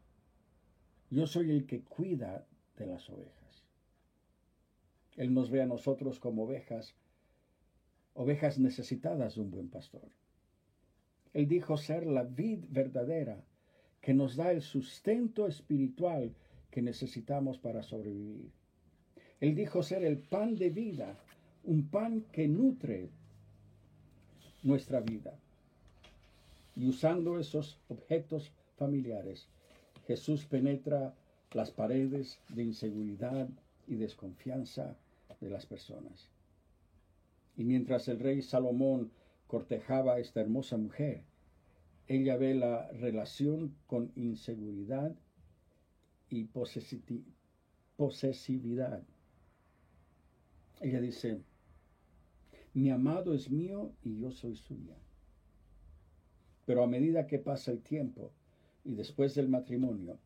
Yo 1.11 1.26
soy 1.26 1.50
el 1.50 1.66
que 1.66 1.82
cuida 1.82 2.46
de 2.76 2.87
las 2.87 3.08
ovejas. 3.08 3.64
Él 5.16 5.32
nos 5.32 5.50
ve 5.50 5.62
a 5.62 5.66
nosotros 5.66 6.18
como 6.18 6.44
ovejas, 6.44 6.94
ovejas 8.14 8.58
necesitadas 8.58 9.37
de 9.37 9.40
un 9.42 9.50
buen 9.50 9.68
pastor. 9.68 10.08
Él 11.32 11.49
dijo 11.49 11.76
ser 11.76 12.06
la 12.06 12.25
vid 12.25 12.64
verdadera 12.68 13.44
que 14.00 14.14
nos 14.14 14.37
da 14.37 14.52
el 14.52 14.62
sustento 14.62 15.46
espiritual 15.46 16.34
que 16.70 16.82
necesitamos 16.82 17.58
para 17.58 17.82
sobrevivir. 17.82 18.50
Él 19.40 19.54
dijo 19.54 19.82
ser 19.82 20.04
el 20.04 20.18
pan 20.18 20.56
de 20.56 20.70
vida, 20.70 21.18
un 21.64 21.88
pan 21.88 22.23
que 22.32 22.49
nutre 22.49 23.11
nuestra 24.62 25.00
vida. 25.00 25.38
Y 26.76 26.87
usando 26.88 27.38
esos 27.38 27.78
objetos 27.88 28.52
familiares, 28.76 29.49
Jesús 30.06 30.44
penetra 30.44 31.14
las 31.52 31.70
paredes 31.70 32.40
de 32.49 32.64
inseguridad 32.64 33.49
y 33.87 33.96
desconfianza 33.96 34.96
de 35.40 35.50
las 35.50 35.66
personas. 35.66 36.30
Y 37.56 37.64
mientras 37.64 38.08
el 38.08 38.18
rey 38.18 38.42
Salomón 38.42 39.12
cortejaba 39.46 40.14
a 40.14 40.18
esta 40.18 40.40
hermosa 40.40 40.76
mujer, 40.76 41.23
ella 42.06 42.37
ve 42.37 42.54
la 42.54 42.88
relación 42.92 43.75
con 43.87 44.12
inseguridad 44.16 45.14
y 46.28 46.44
posesividad. 47.96 49.02
Ella 50.80 51.00
dice, 51.00 51.40
mi 52.75 52.90
amado 52.90 53.32
es 53.32 53.50
mío 53.50 53.92
y 54.02 54.18
yo 54.18 54.32
soy 54.32 54.56
suya. 54.56 54.96
Pero 56.66 56.82
a 56.82 56.87
medida 56.87 57.26
que 57.26 57.38
pasa 57.38 57.70
el 57.70 57.80
tiempo 57.80 58.32
y 58.84 58.94
después 58.94 59.34
del 59.34 59.48
matrimonio, 59.48 60.18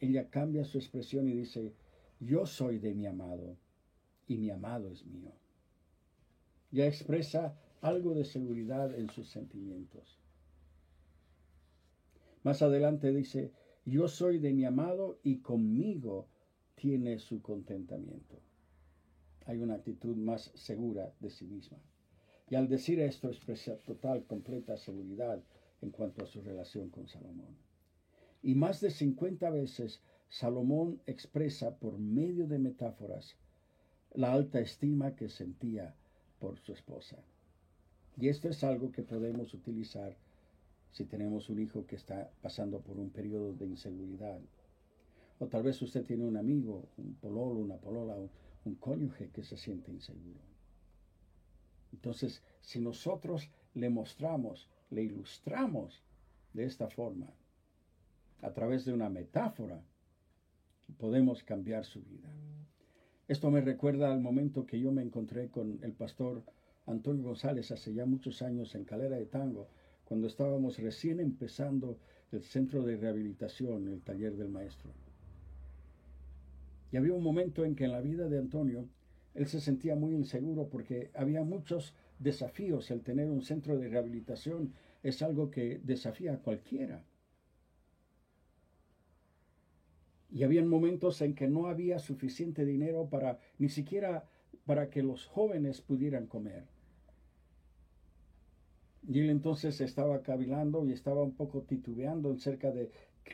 ella 0.00 0.30
cambia 0.30 0.64
su 0.64 0.78
expresión 0.78 1.28
y 1.28 1.32
dice, 1.34 1.74
yo 2.20 2.46
soy 2.46 2.78
de 2.78 2.94
mi 2.94 3.06
amado 3.06 3.56
y 4.26 4.36
mi 4.38 4.50
amado 4.50 4.90
es 4.90 5.04
mío. 5.04 5.32
Ya 6.70 6.86
expresa 6.86 7.58
algo 7.80 8.14
de 8.14 8.24
seguridad 8.24 8.94
en 8.98 9.10
sus 9.10 9.28
sentimientos. 9.28 10.18
Más 12.42 12.62
adelante 12.62 13.12
dice, 13.12 13.52
yo 13.84 14.08
soy 14.08 14.38
de 14.38 14.52
mi 14.52 14.64
amado 14.64 15.18
y 15.22 15.38
conmigo 15.38 16.28
tiene 16.74 17.18
su 17.18 17.42
contentamiento. 17.42 18.40
Hay 19.46 19.58
una 19.58 19.74
actitud 19.74 20.16
más 20.16 20.50
segura 20.54 21.12
de 21.20 21.30
sí 21.30 21.46
misma. 21.46 21.78
Y 22.48 22.54
al 22.54 22.68
decir 22.68 23.00
esto 23.00 23.28
expresa 23.28 23.76
total, 23.78 24.24
completa 24.24 24.76
seguridad 24.76 25.42
en 25.80 25.90
cuanto 25.90 26.24
a 26.24 26.26
su 26.26 26.42
relación 26.42 26.90
con 26.90 27.08
Salomón. 27.08 27.63
Y 28.44 28.54
más 28.54 28.82
de 28.82 28.90
50 28.90 29.48
veces 29.48 30.02
Salomón 30.28 31.00
expresa 31.06 31.78
por 31.78 31.98
medio 31.98 32.46
de 32.46 32.58
metáforas 32.58 33.36
la 34.12 34.34
alta 34.34 34.60
estima 34.60 35.16
que 35.16 35.30
sentía 35.30 35.94
por 36.40 36.58
su 36.58 36.72
esposa. 36.72 37.16
Y 38.18 38.28
esto 38.28 38.50
es 38.50 38.62
algo 38.62 38.92
que 38.92 39.02
podemos 39.02 39.54
utilizar 39.54 40.14
si 40.92 41.06
tenemos 41.06 41.48
un 41.48 41.58
hijo 41.58 41.86
que 41.86 41.96
está 41.96 42.30
pasando 42.42 42.82
por 42.82 42.98
un 42.98 43.08
periodo 43.08 43.54
de 43.54 43.64
inseguridad. 43.64 44.38
O 45.38 45.46
tal 45.46 45.62
vez 45.62 45.80
usted 45.80 46.04
tiene 46.04 46.26
un 46.26 46.36
amigo, 46.36 46.86
un 46.98 47.14
pololo, 47.14 47.60
una 47.60 47.78
polola, 47.78 48.14
un, 48.14 48.28
un 48.66 48.74
cónyuge 48.74 49.30
que 49.30 49.42
se 49.42 49.56
siente 49.56 49.90
inseguro. 49.90 50.40
Entonces, 51.94 52.42
si 52.60 52.78
nosotros 52.78 53.48
le 53.72 53.88
mostramos, 53.88 54.68
le 54.90 55.02
ilustramos 55.02 56.02
de 56.52 56.64
esta 56.66 56.90
forma, 56.90 57.32
a 58.44 58.52
través 58.52 58.84
de 58.84 58.92
una 58.92 59.08
metáfora, 59.08 59.82
podemos 60.98 61.42
cambiar 61.42 61.84
su 61.84 62.02
vida. 62.02 62.28
Esto 63.26 63.50
me 63.50 63.62
recuerda 63.62 64.12
al 64.12 64.20
momento 64.20 64.66
que 64.66 64.78
yo 64.78 64.92
me 64.92 65.02
encontré 65.02 65.48
con 65.48 65.78
el 65.82 65.92
pastor 65.92 66.42
Antonio 66.86 67.24
González 67.24 67.70
hace 67.70 67.94
ya 67.94 68.04
muchos 68.04 68.42
años 68.42 68.74
en 68.74 68.84
Calera 68.84 69.16
de 69.16 69.24
Tango, 69.24 69.68
cuando 70.04 70.26
estábamos 70.26 70.78
recién 70.78 71.20
empezando 71.20 71.98
el 72.32 72.42
centro 72.42 72.82
de 72.82 72.96
rehabilitación, 72.96 73.88
el 73.88 74.02
taller 74.02 74.36
del 74.36 74.50
maestro. 74.50 74.90
Y 76.92 76.98
había 76.98 77.14
un 77.14 77.22
momento 77.22 77.64
en 77.64 77.74
que 77.74 77.84
en 77.84 77.92
la 77.92 78.02
vida 78.02 78.28
de 78.28 78.38
Antonio 78.38 78.86
él 79.34 79.46
se 79.46 79.60
sentía 79.60 79.96
muy 79.96 80.14
inseguro 80.14 80.68
porque 80.68 81.10
había 81.14 81.42
muchos 81.42 81.94
desafíos. 82.18 82.90
El 82.90 83.02
tener 83.02 83.30
un 83.30 83.42
centro 83.42 83.78
de 83.78 83.88
rehabilitación 83.88 84.74
es 85.02 85.22
algo 85.22 85.50
que 85.50 85.80
desafía 85.82 86.34
a 86.34 86.38
cualquiera. 86.38 87.02
Y 90.34 90.42
había 90.42 90.64
momentos 90.64 91.22
en 91.22 91.36
que 91.36 91.46
no 91.46 91.68
había 91.68 92.00
suficiente 92.00 92.64
dinero 92.64 93.08
para 93.08 93.38
ni 93.58 93.68
siquiera 93.68 94.28
para 94.66 94.90
que 94.90 95.00
los 95.00 95.26
jóvenes 95.26 95.80
pudieran 95.80 96.26
comer. 96.26 96.64
Y 99.06 99.20
él 99.20 99.30
entonces 99.30 99.80
estaba 99.80 100.22
cavilando 100.22 100.84
y 100.84 100.92
estaba 100.92 101.22
un 101.22 101.36
poco 101.36 101.62
titubeando 101.62 102.32
acerca 102.32 102.72
de 102.72 102.90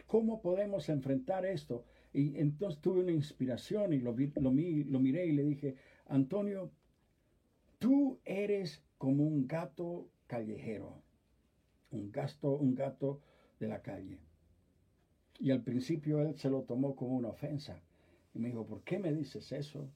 cómo 0.06 0.42
podemos 0.42 0.90
enfrentar 0.90 1.46
esto. 1.46 1.86
Y 2.12 2.36
entonces 2.38 2.82
tuve 2.82 3.00
una 3.00 3.12
inspiración 3.12 3.94
y 3.94 4.00
lo, 4.00 4.14
lo, 4.14 4.50
miré 4.52 5.26
y 5.26 5.32
le 5.32 5.44
dije, 5.44 5.76
Antonio, 6.06 6.70
tú 7.78 8.18
eres 8.26 8.84
como 8.98 9.24
un 9.24 9.46
gato 9.46 10.10
callejero, 10.26 11.00
un, 11.92 12.12
gasto, 12.12 12.56
un 12.56 12.74
gato 12.74 13.22
de 13.58 13.68
la 13.68 13.80
calle. 13.80 14.18
Y 15.40 15.50
al 15.50 15.62
principio 15.62 16.20
él 16.20 16.36
se 16.36 16.50
lo 16.50 16.62
tomó 16.62 16.94
como 16.94 17.16
una 17.16 17.28
ofensa. 17.28 17.80
Y 18.34 18.38
me 18.38 18.48
dijo, 18.48 18.66
¿por 18.66 18.82
qué 18.82 18.98
me 18.98 19.12
dices 19.12 19.50
eso? 19.50 19.88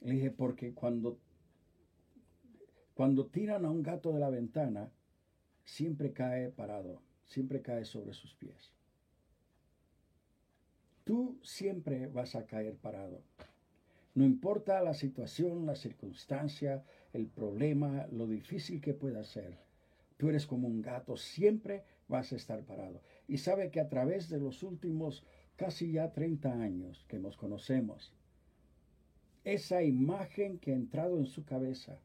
Le 0.00 0.14
dije, 0.14 0.30
porque 0.30 0.72
cuando 0.72 1.18
cuando 2.94 3.26
tiran 3.26 3.64
a 3.64 3.70
un 3.70 3.82
gato 3.82 4.12
de 4.12 4.20
la 4.20 4.30
ventana, 4.30 4.90
siempre 5.64 6.12
cae 6.12 6.50
parado, 6.50 7.00
siempre 7.24 7.62
cae 7.62 7.84
sobre 7.84 8.12
sus 8.12 8.34
pies. 8.34 8.72
Tú 11.04 11.38
siempre 11.42 12.06
vas 12.06 12.36
a 12.36 12.46
caer 12.46 12.76
parado. 12.76 13.22
No 14.14 14.24
importa 14.24 14.82
la 14.82 14.92
situación, 14.92 15.64
la 15.64 15.74
circunstancia, 15.74 16.84
el 17.12 17.26
problema, 17.26 18.06
lo 18.12 18.26
difícil 18.26 18.80
que 18.80 18.92
pueda 18.92 19.24
ser. 19.24 19.56
Tú 20.18 20.28
eres 20.28 20.46
como 20.46 20.68
un 20.68 20.82
gato, 20.82 21.16
siempre 21.16 21.82
vas 22.08 22.32
a 22.32 22.36
estar 22.36 22.62
parado. 22.62 23.00
Y 23.32 23.38
sabe 23.38 23.70
que 23.70 23.80
a 23.80 23.88
través 23.88 24.28
de 24.28 24.38
los 24.38 24.62
últimos 24.62 25.24
casi 25.56 25.90
ya 25.90 26.12
30 26.12 26.52
años 26.52 27.06
que 27.08 27.18
nos 27.18 27.38
conocemos, 27.38 28.12
esa 29.42 29.82
imagen 29.82 30.58
que 30.58 30.72
ha 30.72 30.74
entrado 30.74 31.16
en 31.16 31.24
su 31.24 31.42
cabeza, 31.46 31.98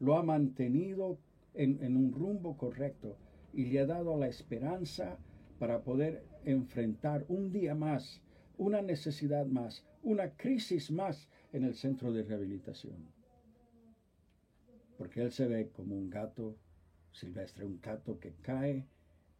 lo 0.00 0.16
ha 0.16 0.22
mantenido 0.22 1.18
en, 1.52 1.94
un 1.98 2.14
rumbo 2.14 2.56
correcto 2.56 3.18
y 3.52 3.66
le 3.66 3.80
ha 3.80 3.84
dado 3.84 4.16
la 4.16 4.26
esperanza 4.26 5.18
para 5.58 5.82
poder 5.82 6.24
enfrentar 6.46 7.26
un 7.28 7.52
día 7.52 7.74
más, 7.74 8.22
una 8.56 8.80
necesidad 8.80 9.44
más, 9.44 9.84
una 10.02 10.30
crisis 10.30 10.90
más 10.90 11.28
en 11.52 11.64
el 11.64 11.74
centro 11.74 12.10
de 12.10 12.22
rehabilitación. 12.22 13.06
Porque 14.96 15.20
él 15.20 15.30
se 15.30 15.46
ve 15.46 15.68
como 15.68 15.94
un 15.94 16.08
gato 16.08 16.56
silvestre, 17.10 17.66
un 17.66 17.78
gato 17.82 18.18
que 18.18 18.32
cae 18.40 18.86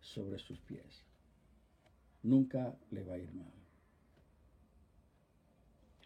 sobre 0.02 0.38
sus 0.38 0.60
pies. 0.60 1.04
Nunca 2.22 2.76
le 2.90 3.02
va 3.02 3.14
a 3.14 3.18
ir 3.18 3.32
mal. 3.32 3.52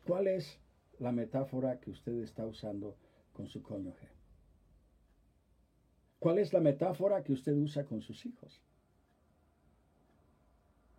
¿Cuál 0.06 0.28
es 0.28 0.58
la 1.00 1.10
metáfora 1.10 1.80
que 1.80 1.90
usted 1.90 2.20
está 2.22 2.46
usando 2.46 2.96
con 3.32 3.48
su 3.48 3.62
cónyuge? 3.62 4.08
¿Cuál 6.20 6.38
es 6.38 6.52
la 6.52 6.60
metáfora 6.60 7.24
que 7.24 7.32
usted 7.32 7.54
usa 7.54 7.84
con 7.84 8.00
sus 8.02 8.24
hijos? 8.24 8.60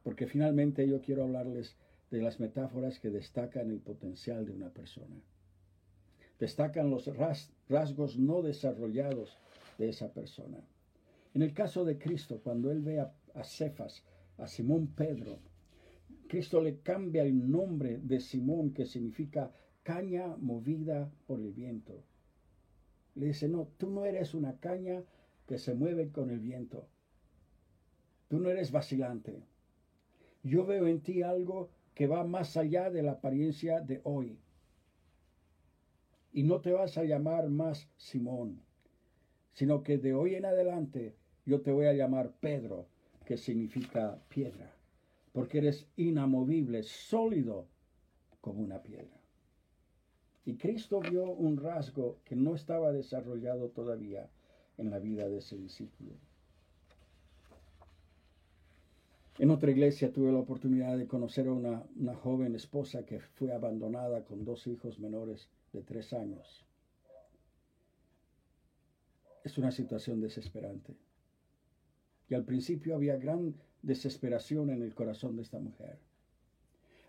Porque 0.03 0.27
finalmente 0.27 0.87
yo 0.87 1.01
quiero 1.01 1.23
hablarles 1.23 1.75
de 2.11 2.21
las 2.21 2.39
metáforas 2.39 2.99
que 2.99 3.09
destacan 3.09 3.71
el 3.71 3.79
potencial 3.79 4.45
de 4.45 4.53
una 4.53 4.69
persona. 4.69 5.15
Destacan 6.39 6.89
los 6.89 7.09
rasgos 7.67 8.17
no 8.17 8.41
desarrollados 8.41 9.35
de 9.77 9.89
esa 9.89 10.13
persona. 10.13 10.59
En 11.37 11.43
el 11.43 11.53
caso 11.53 11.85
de 11.85 11.99
Cristo, 11.99 12.41
cuando 12.43 12.71
él 12.71 12.81
ve 12.81 12.99
a, 12.99 13.43
Cefas, 13.43 14.03
a 14.39 14.47
Simón 14.47 14.87
Pedro, 14.87 15.37
Cristo 16.27 16.59
le 16.59 16.79
cambia 16.79 17.21
el 17.21 17.51
nombre 17.51 17.99
de 17.99 18.19
Simón, 18.19 18.73
que 18.73 18.87
significa 18.87 19.51
caña 19.83 20.35
movida 20.37 21.11
por 21.27 21.39
el 21.39 21.53
viento. 21.53 22.03
Le 23.13 23.27
dice, 23.27 23.47
no, 23.47 23.67
tú 23.77 23.87
no 23.91 24.03
eres 24.03 24.33
una 24.33 24.57
caña 24.57 25.03
que 25.45 25.59
se 25.59 25.75
mueve 25.75 26.09
con 26.11 26.31
el 26.31 26.39
viento. 26.39 26.87
Tú 28.29 28.39
no 28.39 28.49
eres 28.49 28.71
vacilante. 28.71 29.43
Yo 30.41 30.65
veo 30.65 30.87
en 30.87 31.01
ti 31.01 31.21
algo 31.21 31.69
que 31.93 32.07
va 32.07 32.23
más 32.23 32.57
allá 32.57 32.89
de 32.89 33.03
la 33.03 33.11
apariencia 33.11 33.79
de 33.79 34.01
hoy. 34.05 34.39
Y 36.33 36.41
no 36.41 36.61
te 36.61 36.71
vas 36.71 36.97
a 36.97 37.03
llamar 37.03 37.47
más 37.49 37.87
Simón, 37.95 38.63
sino 39.53 39.83
que 39.83 39.99
de 39.99 40.15
hoy 40.15 40.33
en 40.33 40.45
adelante 40.45 41.15
yo 41.47 41.61
te 41.61 41.71
voy 41.71 41.85
a 41.85 41.93
llamar 41.93 42.33
Pedro, 42.41 42.87
que 43.25 43.37
significa 43.37 44.19
piedra, 44.27 44.69
porque 45.31 45.59
eres 45.59 45.87
inamovible, 45.95 46.83
sólido 46.83 47.65
como 48.41 48.61
una 48.61 48.83
piedra. 48.83 49.17
Y 50.45 50.57
Cristo 50.57 50.99
vio 50.99 51.23
un 51.23 51.55
rasgo 51.55 52.17
que 52.25 52.35
no 52.35 52.53
estaba 52.53 52.91
desarrollado 52.91 53.69
todavía 53.69 54.29
en 54.77 54.91
la 54.91 54.99
vida 54.99 55.29
de 55.29 55.37
ese 55.37 55.57
discípulo. 55.57 56.11
En 59.39 59.49
otra 59.49 59.71
iglesia 59.71 60.11
tuve 60.11 60.33
la 60.33 60.39
oportunidad 60.39 60.97
de 60.97 61.07
conocer 61.07 61.47
a 61.47 61.53
una, 61.53 61.83
una, 61.97 62.15
joven 62.15 62.55
esposa 62.55 63.05
que 63.05 63.19
fue 63.19 63.53
abandonada 63.53 64.25
con 64.25 64.43
dos 64.43 64.67
hijos 64.67 64.99
menores 64.99 65.47
de 65.71 65.81
tres 65.81 66.11
años. 66.11 66.65
Es 69.45 69.57
una 69.57 69.71
situación 69.71 70.19
desesperante. 70.19 71.06
Y 72.29 72.35
al 72.35 72.43
principio 72.43 72.95
había 72.95 73.17
gran 73.17 73.55
desesperación 73.81 74.69
en 74.69 74.81
el 74.81 74.93
corazón 74.93 75.35
de 75.35 75.43
esta 75.43 75.59
mujer. 75.59 75.97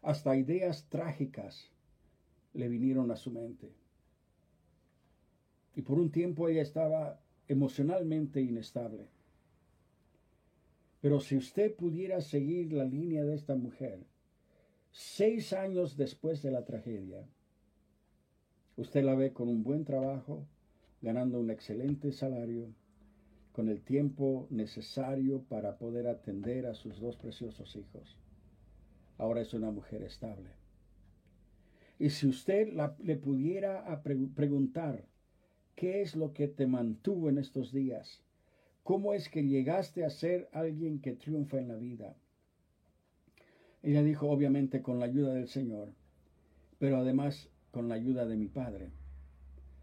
Hasta 0.03 0.37
ideas 0.37 0.89
trágicas 0.89 1.71
le 2.55 2.69
vinieron 2.69 3.11
a 3.11 3.17
su 3.17 3.31
mente. 3.31 3.73
Y 5.75 5.83
por 5.83 5.99
un 5.99 6.11
tiempo 6.11 6.49
ella 6.49 6.63
estaba 6.63 7.21
emocionalmente 7.49 8.41
inestable. 8.41 9.09
Pero 11.01 11.21
si 11.21 11.37
usted 11.37 11.75
pudiera 11.75 12.21
seguir 12.21 12.73
la 12.73 12.85
línea 12.85 13.25
de 13.25 13.35
esta 13.35 13.55
mujer, 13.55 14.05
seis 14.91 15.53
años 15.53 15.97
después 15.97 16.43
de 16.43 16.51
la 16.51 16.65
tragedia, 16.65 17.25
usted 18.77 19.05
la 19.05 19.15
ve 19.15 19.33
con 19.33 19.49
un 19.49 19.63
buen 19.63 19.85
trabajo, 19.85 20.47
ganando 21.01 21.39
un 21.39 21.51
excelente 21.51 22.11
salario, 22.13 22.75
con 23.59 23.69
el 23.69 23.81
tiempo 23.81 24.47
necesario 24.51 25.43
para 25.49 25.79
poder 25.79 26.07
atender 26.07 26.65
a 26.67 26.75
sus 26.75 27.01
dos 27.01 27.17
preciosos 27.17 27.75
hijos. 27.75 28.17
Ahora 29.17 29.41
es 29.41 29.53
una 29.53 29.73
mujer 29.73 30.05
estable. 30.05 30.51
Y 31.99 32.11
si 32.11 32.29
usted 32.29 32.69
le 33.01 33.17
pudiera 33.17 34.01
preguntar, 34.37 35.07
¿qué 35.75 36.03
es 36.03 36.15
lo 36.15 36.33
que 36.35 36.47
te 36.47 36.69
mantuvo 36.69 37.31
en 37.31 37.39
estos 37.39 37.73
días? 37.73 38.23
¿Cómo 38.85 39.13
es 39.13 39.29
que 39.29 39.43
llegaste 39.43 40.05
a 40.05 40.11
ser 40.11 40.49
alguien 40.53 41.01
que 41.01 41.17
triunfa 41.17 41.59
en 41.59 41.67
la 41.67 41.75
vida? 41.75 42.15
Ella 43.83 44.05
dijo, 44.05 44.31
obviamente, 44.31 44.83
con 44.83 45.01
la 45.01 45.07
ayuda 45.07 45.35
del 45.35 45.49
Señor, 45.49 45.89
pero 46.79 46.99
además 46.99 47.49
con 47.73 47.89
la 47.89 47.97
ayuda 47.97 48.25
de 48.25 48.37
mi 48.37 48.47
Padre. 48.47 48.93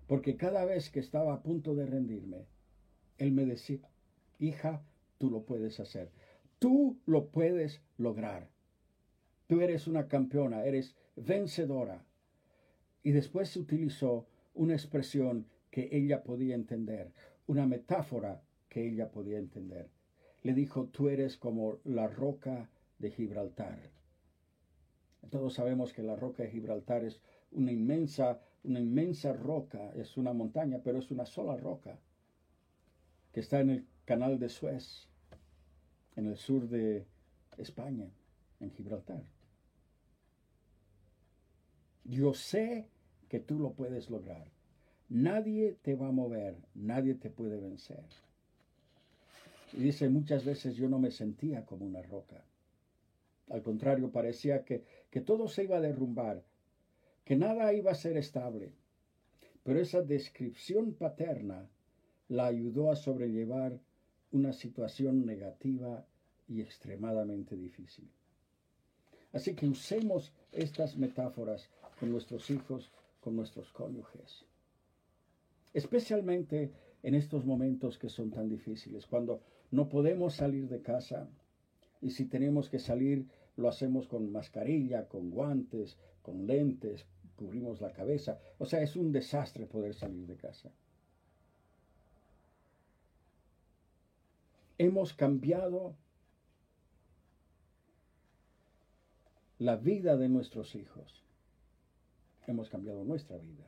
Porque 0.08 0.38
cada 0.38 0.64
vez 0.64 0.90
que 0.90 1.02
estaba 1.02 1.34
a 1.34 1.44
punto 1.44 1.76
de 1.76 1.86
rendirme, 1.86 2.55
él 3.17 3.32
me 3.32 3.45
decía, 3.45 3.80
hija, 4.39 4.84
tú 5.17 5.30
lo 5.30 5.43
puedes 5.43 5.80
hacer. 5.80 6.12
Tú 6.60 6.99
lo 7.06 7.28
puedes 7.28 7.82
lograr. 7.97 8.49
Tú 9.47 9.62
eres 9.62 9.88
una 9.88 10.08
campeona, 10.08 10.65
eres 10.65 10.95
vencedora. 11.15 12.06
Y 13.04 13.12
después 13.12 13.49
se 13.49 13.60
utilizó 13.60 14.28
una 14.54 14.73
expresión 14.73 15.47
que 15.69 15.89
ella 15.91 16.23
podía 16.23 16.56
entender, 16.56 17.12
una 17.47 17.67
metáfora 17.67 18.41
que 18.69 18.88
ella 18.88 19.12
podía 19.12 19.38
entender. 19.38 19.89
Le 20.41 20.54
dijo, 20.54 20.88
tú 20.88 21.10
eres 21.10 21.38
como 21.38 21.80
la 21.84 22.08
roca 22.08 22.69
de 22.97 23.12
Gibraltar. 23.12 23.91
Todos 25.30 25.54
sabemos 25.56 25.93
que 25.93 26.04
la 26.04 26.15
roca 26.15 26.43
de 26.43 26.49
Gibraltar 26.49 27.04
es 27.04 27.21
una 27.51 27.71
inmensa, 27.71 28.39
una 28.63 28.80
inmensa 28.80 29.34
roca, 29.34 29.91
es 29.95 30.17
una 30.17 30.34
montaña, 30.34 30.82
pero 30.84 30.99
es 30.99 31.12
una 31.12 31.25
sola 31.25 31.58
roca 31.58 31.99
que 33.36 33.41
está 33.41 33.60
en 33.60 33.69
el 33.69 33.86
canal 34.06 34.39
de 34.39 34.48
Suez, 34.48 35.10
en 36.15 36.28
el 36.28 36.38
sur 36.38 36.69
de 36.69 37.06
España, 37.58 38.10
en 38.62 38.71
Gibraltar. 38.71 39.26
Yo 42.06 42.34
sé 42.34 42.88
que 43.28 43.41
tú 43.41 43.60
lo 43.60 43.74
puedes 43.74 44.10
lograr. 44.10 44.50
Nadie 45.10 45.78
te 45.82 45.95
va 45.95 46.08
a 46.08 46.13
mover, 46.13 46.56
nadie 46.76 47.15
te 47.15 47.30
puede 47.30 47.60
vencer. 47.60 48.06
Y 49.74 49.82
dice, 49.82 50.08
muchas 50.08 50.45
veces 50.45 50.78
yo 50.78 50.88
no 50.88 50.98
me 50.98 51.12
sentía 51.12 51.65
como 51.65 51.86
una 51.86 52.04
roca. 52.04 52.41
Al 53.50 53.62
contrario, 53.62 54.13
parecía 54.13 54.63
que, 54.63 54.86
que 55.10 55.19
todo 55.19 55.50
se 55.50 55.65
iba 55.65 55.76
a 55.76 55.82
derrumbar, 55.82 56.45
que 57.26 57.36
nada 57.36 57.74
iba 57.74 57.91
a 57.91 57.95
ser 57.95 58.15
estable. 58.15 58.71
Pero 59.63 59.82
esa 59.82 60.02
descripción 60.04 60.93
paterna 60.93 61.69
la 62.28 62.48
ayudó 62.48 62.92
a 62.92 62.96
sobrellevar 62.96 63.80
una 64.32 64.54
situación 64.54 65.26
negativa 65.26 66.06
y 66.48 66.62
extremadamente 66.62 67.56
difícil. 67.56 68.10
Así 69.32 69.54
que 69.54 69.68
usemos 69.68 70.32
estas 70.52 70.98
metáforas 70.98 71.70
con 72.00 72.12
nuestros 72.12 72.50
hijos, 72.50 72.92
con 73.20 73.36
nuestros 73.36 73.72
cónyuges. 73.72 74.46
Especialmente 75.74 76.72
en 77.04 77.16
estos 77.16 77.46
momentos 77.46 77.98
que 77.98 78.10
son 78.10 78.32
tan 78.32 78.48
difíciles, 78.50 79.06
cuando 79.06 79.42
no 79.72 79.90
podemos 79.90 80.36
salir 80.36 80.68
de 80.70 80.82
casa 80.82 81.28
y 82.02 82.12
si 82.12 82.26
tenemos 82.26 82.70
que 82.70 82.80
salir 82.80 83.28
lo 83.58 83.70
hacemos 83.70 84.08
con 84.08 84.32
mascarilla, 84.32 85.08
con 85.08 85.32
guantes, 85.32 85.98
con 86.22 86.46
lentes, 86.46 87.06
cubrimos 87.36 87.82
la 87.82 87.92
cabeza. 87.92 88.40
O 88.58 88.66
sea, 88.66 88.82
es 88.82 88.96
un 88.96 89.12
desastre 89.12 89.66
poder 89.66 89.94
salir 89.94 90.26
de 90.28 90.36
casa. 90.36 90.72
Hemos 94.78 95.14
cambiado 95.14 95.96
la 99.60 99.78
vida 99.78 100.18
de 100.18 100.30
nuestros 100.30 100.76
hijos. 100.76 101.24
Hemos 102.48 102.70
cambiado 102.70 103.04
nuestra 103.04 103.38
vida. 103.38 103.66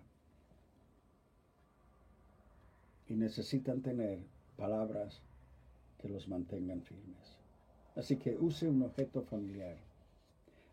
Y 3.08 3.16
necesitan 3.16 3.82
tener 3.82 4.20
palabras 4.58 5.22
que 6.00 6.10
los 6.10 6.28
mantengan 6.28 6.82
firmes. 6.82 7.38
Así 7.96 8.18
que 8.18 8.36
use 8.36 8.68
un 8.68 8.84
objeto 8.84 9.24
familiar. 9.24 9.78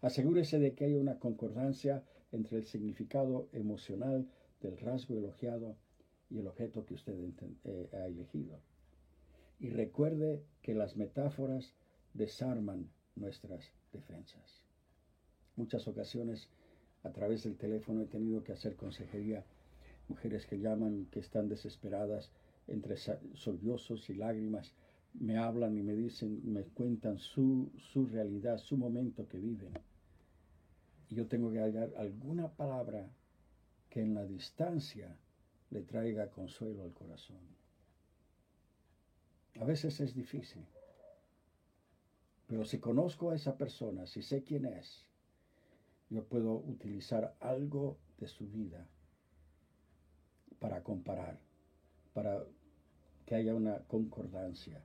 Asegúrese 0.03 0.59
de 0.59 0.75
que 0.75 0.85
haya 0.85 0.99
una 0.99 1.19
concordancia 1.19 2.03
entre 2.33 2.59
el 2.59 2.67
significado 2.67 3.49
emocional 3.53 4.27
del 4.61 4.77
rasgo 4.79 5.17
elogiado 5.17 5.77
y 6.29 6.41
el 6.41 6.49
objeto 6.49 6.85
que 6.85 6.95
usted 6.95 7.15
eh, 7.65 7.89
ha 7.93 8.07
elegido. 8.07 8.59
Y 9.59 9.71
recuerde 9.71 10.43
que 10.63 10.75
las 10.75 10.97
metáforas 10.97 11.75
desarman 12.13 12.91
nuestras 13.17 13.73
defensas. 13.93 14.63
Muchas 15.57 15.87
ocasiones 15.87 16.49
a 17.05 17.11
través 17.11 17.45
del 17.45 17.57
teléfono 17.57 18.03
he 18.03 18.07
tenido 18.07 18.43
que 18.43 18.53
hacer 18.53 18.77
consejería. 18.77 19.45
Mujeres 20.09 20.47
que 20.47 20.59
llaman, 20.59 21.07
que 21.11 21.21
están 21.21 21.49
desesperadas, 21.49 22.31
entre 22.67 22.97
sollozos 22.97 24.09
y 24.11 24.15
lágrimas, 24.15 24.73
me 25.15 25.39
hablan 25.39 25.77
y 25.77 25.83
me 25.83 25.95
dicen, 25.95 26.41
me 26.45 26.65
cuentan 26.65 27.19
su, 27.19 27.71
su 27.77 28.07
realidad, 28.07 28.59
su 28.59 28.77
momento 28.77 29.29
que 29.29 29.39
viven. 29.39 29.73
Y 31.09 31.15
yo 31.15 31.27
tengo 31.27 31.53
que 31.53 31.61
hallar 31.61 31.93
alguna 31.97 32.49
palabra 32.49 33.09
que 33.91 34.01
en 34.01 34.15
la 34.15 34.25
distancia 34.25 35.17
le 35.71 35.83
traiga 35.83 36.31
consuelo 36.31 36.83
al 36.83 36.93
corazón. 36.93 37.39
A 39.61 39.65
veces 39.65 40.01
es 40.01 40.15
difícil, 40.15 40.67
Pero 42.47 42.65
si 42.67 42.79
conozco 42.79 43.31
a 43.31 43.37
esa 43.37 43.57
persona, 43.57 44.07
si 44.07 44.23
sé 44.23 44.45
quién 44.45 44.67
es, 44.67 45.07
yo 46.11 46.23
puedo 46.25 46.57
utilizar 46.57 47.35
algo 47.41 47.97
de 48.19 48.29
su 48.29 48.47
vida 48.47 48.87
para 50.59 50.83
comparar, 50.83 51.41
para 52.13 52.45
que 53.25 53.35
haya 53.35 53.55
una 53.55 53.79
concordancia 53.85 54.83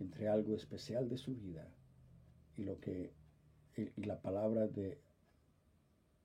entre 0.00 0.28
algo 0.28 0.56
especial 0.56 1.08
de 1.08 1.16
su 1.16 1.36
vida 1.36 1.68
y 2.56 2.64
lo 2.64 2.80
que 2.80 3.12
y 3.76 4.02
la 4.02 4.20
palabra 4.20 4.66
de 4.66 4.98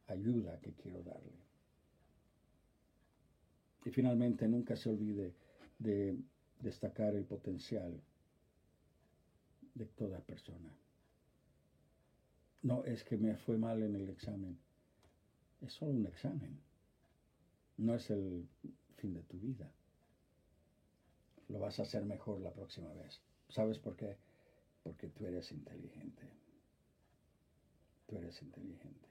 ayuda 0.07 0.59
que 0.59 0.73
quiero 0.73 1.01
darle. 1.03 1.37
Y 3.85 3.89
finalmente 3.89 4.47
nunca 4.47 4.75
se 4.75 4.89
olvide 4.89 5.33
de 5.79 6.17
destacar 6.59 7.15
el 7.15 7.25
potencial 7.25 8.01
de 9.75 9.85
toda 9.85 10.19
persona. 10.19 10.75
No 12.63 12.83
es 12.83 13.03
que 13.03 13.17
me 13.17 13.35
fue 13.37 13.57
mal 13.57 13.81
en 13.83 13.95
el 13.95 14.09
examen, 14.09 14.57
es 15.61 15.73
solo 15.73 15.91
un 15.91 16.07
examen, 16.07 16.59
no 17.77 17.95
es 17.95 18.09
el 18.09 18.47
fin 18.97 19.13
de 19.13 19.21
tu 19.23 19.39
vida. 19.39 19.71
Lo 21.49 21.59
vas 21.59 21.79
a 21.79 21.83
hacer 21.83 22.03
mejor 22.03 22.41
la 22.41 22.51
próxima 22.51 22.91
vez. 22.93 23.21
¿Sabes 23.49 23.79
por 23.79 23.95
qué? 23.95 24.17
Porque 24.83 25.07
tú 25.07 25.25
eres 25.25 25.51
inteligente. 25.51 26.23
Tú 28.07 28.17
eres 28.17 28.41
inteligente. 28.41 29.07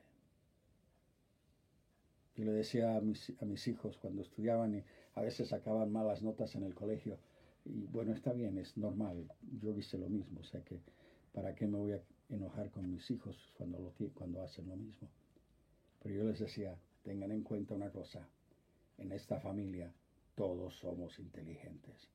Yo 2.35 2.44
le 2.44 2.52
decía 2.52 2.96
a 2.96 3.00
mis, 3.00 3.32
a 3.40 3.46
mis 3.46 3.66
hijos 3.66 3.96
cuando 3.96 4.20
estudiaban 4.20 4.74
y 4.74 4.85
a 5.14 5.22
veces 5.22 5.48
sacaban 5.48 5.90
malas 5.90 6.22
notas 6.22 6.54
en 6.54 6.64
el 6.64 6.74
colegio, 6.74 7.18
y 7.68 7.87
bueno, 7.87 8.12
está 8.12 8.33
bien, 8.33 8.59
es 8.59 8.76
normal. 8.76 9.29
Yo 9.61 9.76
hice 9.76 9.98
lo 9.98 10.09
mismo, 10.09 10.40
o 10.40 10.44
sea 10.44 10.62
que 10.62 10.81
¿para 11.33 11.55
qué 11.55 11.66
me 11.66 11.79
voy 11.79 11.92
a 11.92 12.02
enojar 12.31 12.70
con 12.70 12.90
mis 12.90 13.11
hijos 13.11 13.52
cuando, 13.57 13.79
lo, 13.79 13.92
cuando 14.14 14.42
hacen 14.42 14.68
lo 14.68 14.76
mismo? 14.76 15.09
Pero 16.02 16.14
yo 16.14 16.24
les 16.24 16.38
decía, 16.38 16.79
tengan 17.02 17.33
en 17.33 17.42
cuenta 17.42 17.74
una 17.74 17.90
cosa, 17.90 18.29
en 18.98 19.12
esta 19.12 19.40
familia 19.40 19.92
todos 20.35 20.76
somos 20.76 21.18
inteligentes. 21.18 22.09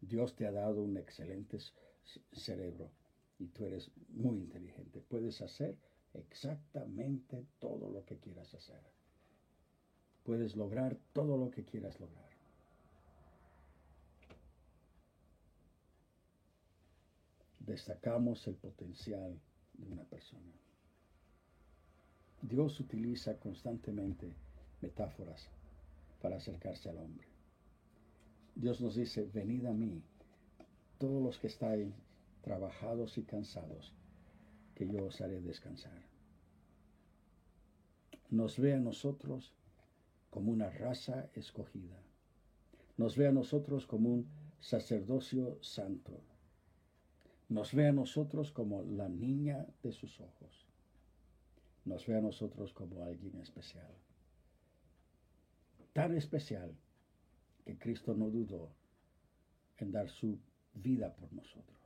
Dios 0.00 0.36
te 0.36 0.46
ha 0.46 0.52
dado 0.52 0.82
un 0.82 0.96
excelente 0.96 1.58
cerebro 2.32 2.90
y 3.38 3.46
tú 3.48 3.64
eres 3.64 3.90
muy 4.10 4.38
inteligente. 4.38 5.00
Puedes 5.00 5.40
hacer 5.40 5.76
exactamente 6.14 7.46
todo 7.58 7.90
lo 7.90 8.04
que 8.04 8.18
quieras 8.18 8.52
hacer. 8.54 8.82
Puedes 10.24 10.56
lograr 10.56 10.98
todo 11.12 11.36
lo 11.36 11.50
que 11.50 11.64
quieras 11.64 11.98
lograr. 12.00 12.27
Destacamos 17.68 18.46
el 18.48 18.54
potencial 18.54 19.38
de 19.74 19.92
una 19.92 20.04
persona. 20.04 20.52
Dios 22.40 22.80
utiliza 22.80 23.38
constantemente 23.38 24.34
metáforas 24.80 25.48
para 26.22 26.36
acercarse 26.36 26.88
al 26.88 26.98
hombre. 26.98 27.28
Dios 28.54 28.80
nos 28.80 28.94
dice, 28.94 29.28
venid 29.32 29.66
a 29.66 29.72
mí, 29.72 30.02
todos 30.98 31.22
los 31.22 31.38
que 31.38 31.48
estáis 31.48 31.92
trabajados 32.42 33.18
y 33.18 33.22
cansados, 33.22 33.92
que 34.74 34.88
yo 34.88 35.04
os 35.04 35.20
haré 35.20 35.40
descansar. 35.40 36.02
Nos 38.30 38.58
ve 38.58 38.74
a 38.74 38.80
nosotros 38.80 39.52
como 40.30 40.52
una 40.52 40.70
raza 40.70 41.28
escogida. 41.34 42.02
Nos 42.96 43.16
ve 43.16 43.28
a 43.28 43.32
nosotros 43.32 43.86
como 43.86 44.08
un 44.10 44.28
sacerdocio 44.58 45.58
santo 45.62 46.20
nos 47.48 47.72
ve 47.74 47.88
a 47.88 47.92
nosotros 47.92 48.52
como 48.52 48.82
la 48.82 49.08
niña 49.08 49.66
de 49.82 49.92
sus 49.92 50.20
ojos. 50.20 50.66
Nos 51.84 52.06
ve 52.06 52.16
a 52.16 52.20
nosotros 52.20 52.72
como 52.72 53.04
alguien 53.04 53.40
especial. 53.40 53.90
Tan 55.94 56.14
especial 56.14 56.74
que 57.64 57.78
Cristo 57.78 58.14
no 58.14 58.28
dudó 58.28 58.70
en 59.78 59.92
dar 59.92 60.10
su 60.10 60.38
vida 60.74 61.14
por 61.14 61.32
nosotros. 61.32 61.78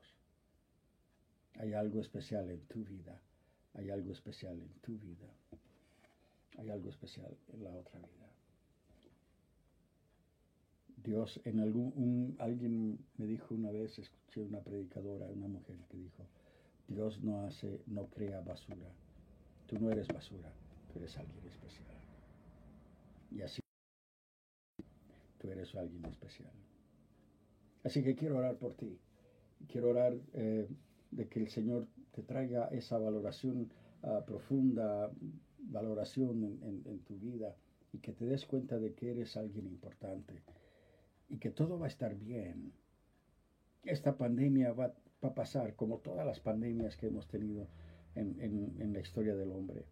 Hay 1.55 1.75
algo 1.75 2.01
especial 2.01 2.51
en 2.51 2.61
tu 2.66 2.85
vida. 2.85 3.20
Hay 3.75 3.90
algo 3.90 4.12
especial 4.12 4.61
en 4.61 4.72
tu 4.81 4.98
vida. 4.98 5.29
Hay 6.59 6.70
algo 6.70 6.90
especial 6.90 7.37
en 7.53 7.64
la 7.64 7.70
otra 7.70 8.01
vida. 8.01 8.33
Dios, 11.03 11.40
en 11.44 11.61
algún, 11.61 12.37
alguien 12.38 12.82
dijo 13.33 13.55
una 13.55 13.71
vez, 13.71 13.99
escuché 13.99 14.42
una 14.42 14.61
predicadora, 14.61 15.27
una 15.27 15.49
mujer 15.49 15.77
que 15.88 15.97
dijo, 15.97 16.27
Dios 16.88 17.23
no 17.23 17.47
hace, 17.47 17.81
no 17.87 18.07
crea 18.07 18.40
basura. 18.40 18.90
Tú 19.66 19.79
no 19.79 19.90
eres 19.90 20.09
basura, 20.09 20.53
tú 20.92 20.99
eres 20.99 21.16
alguien 21.16 21.47
especial. 21.47 21.97
Y 23.31 23.40
así, 23.40 23.62
tú 25.38 25.51
eres 25.51 25.75
alguien 25.75 26.05
especial. 26.07 26.53
Así 27.85 28.03
que 28.03 28.14
quiero 28.14 28.37
orar 28.37 28.57
por 28.59 28.75
ti. 28.75 28.99
Quiero 29.66 29.90
orar 29.90 30.14
eh, 30.35 30.68
de 31.11 31.29
que 31.29 31.40
el 31.40 31.49
Señor 31.49 31.88
te 32.12 32.23
traiga 32.23 32.68
esa 32.68 32.99
valoración 32.99 33.73
ah, 34.03 34.23
profunda, 34.27 35.11
valoración 35.59 36.59
en 36.85 36.99
tu 37.05 37.16
vida 37.18 37.57
y 37.92 37.99
que 37.99 38.12
te 38.12 38.27
des 38.27 38.45
cuenta 38.45 38.79
de 38.79 38.95
que 38.95 39.12
eres 39.12 39.37
alguien 39.37 39.66
importante 39.66 40.42
y 41.29 41.38
que 41.38 41.51
todo 41.51 41.79
va 41.79 41.87
a 41.87 41.88
estar 41.88 42.14
bien. 42.14 42.73
Esta 43.85 44.16
pandemia 44.16 44.73
va, 44.73 44.95
a 45.23 45.35
pasar 45.35 45.75
como 45.75 45.99
todas 45.99 46.27
las 46.27 46.40
pandemias 46.40 46.97
que 46.97 47.07
hemos 47.07 47.27
tenido 47.29 47.68
en, 48.14 48.92
la 48.92 49.01
historia 49.01 49.35
del 49.35 49.51
hombre. 49.53 49.85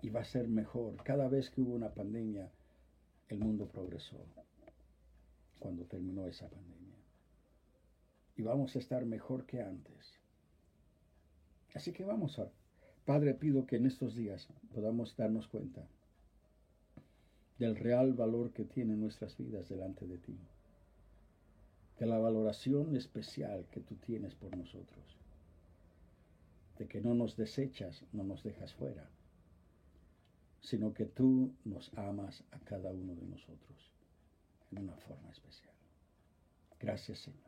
Y 0.00 0.10
va 0.10 0.20
a 0.20 0.24
ser 0.24 0.48
mejor. 0.48 0.96
Cada 1.04 1.28
vez 1.28 1.50
que 1.50 1.60
hubo 1.60 1.74
una 1.74 1.94
pandemia, 1.94 2.50
el 3.28 3.38
mundo 3.38 3.68
progresó 3.68 4.24
cuando 5.58 5.84
terminó 5.84 6.26
esa 6.26 6.48
pandemia. 6.48 6.98
Y 8.36 8.42
vamos 8.42 8.74
a 8.74 8.78
estar 8.78 9.04
mejor 9.06 9.46
que 9.46 9.62
antes. 9.62 10.18
Así 11.74 11.92
que 11.92 12.04
vamos 12.04 12.38
a... 12.38 12.50
Padre, 13.04 13.34
pido 13.34 13.66
que 13.66 13.76
en 13.76 13.86
estos 13.86 14.14
días 14.14 14.48
podamos 14.72 15.16
darnos 15.16 15.48
cuenta 15.48 15.86
del 17.58 17.76
real 17.76 18.12
valor 18.12 18.52
que 18.52 18.64
tienen 18.64 19.00
nuestras 19.00 19.36
vidas 19.36 19.68
delante 19.68 20.06
de 20.06 20.18
ti, 20.18 20.36
de 21.98 22.06
la 22.06 22.18
valoración 22.18 22.96
especial 22.96 23.66
que 23.70 23.80
tú 23.80 23.96
tienes 23.96 24.34
por 24.34 24.56
nosotros, 24.56 25.16
de 26.78 26.86
que 26.86 27.00
no 27.00 27.14
nos 27.14 27.36
desechas, 27.36 28.04
no 28.12 28.24
nos 28.24 28.42
dejas 28.42 28.72
fuera, 28.74 29.08
sino 30.60 30.94
que 30.94 31.06
tú 31.06 31.52
nos 31.64 31.92
amas 31.96 32.42
a 32.52 32.58
cada 32.60 32.90
uno 32.90 33.14
de 33.14 33.26
nosotros 33.26 33.90
en 34.70 34.84
una 34.84 34.96
forma 34.96 35.30
especial. 35.30 35.74
Gracias 36.80 37.18
Señor. 37.18 37.40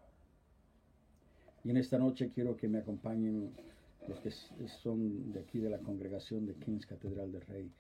Y 1.65 1.71
en 1.71 1.79
esta 1.79 1.99
noche 1.99 2.31
quiero 2.31 2.57
que 2.57 2.69
me 2.69 2.79
acompañen 2.79 3.55
los 4.07 4.21
que 4.21 4.31
son 4.83 5.33
de 5.33 5.41
aquí 5.41 5.59
de 5.59 5.71
la 5.71 5.79
congregación 5.79 6.45
de 6.45 6.55
Kings 6.55 6.87
Catedral 6.87 7.33
del 7.33 7.41
Rey 7.41 7.73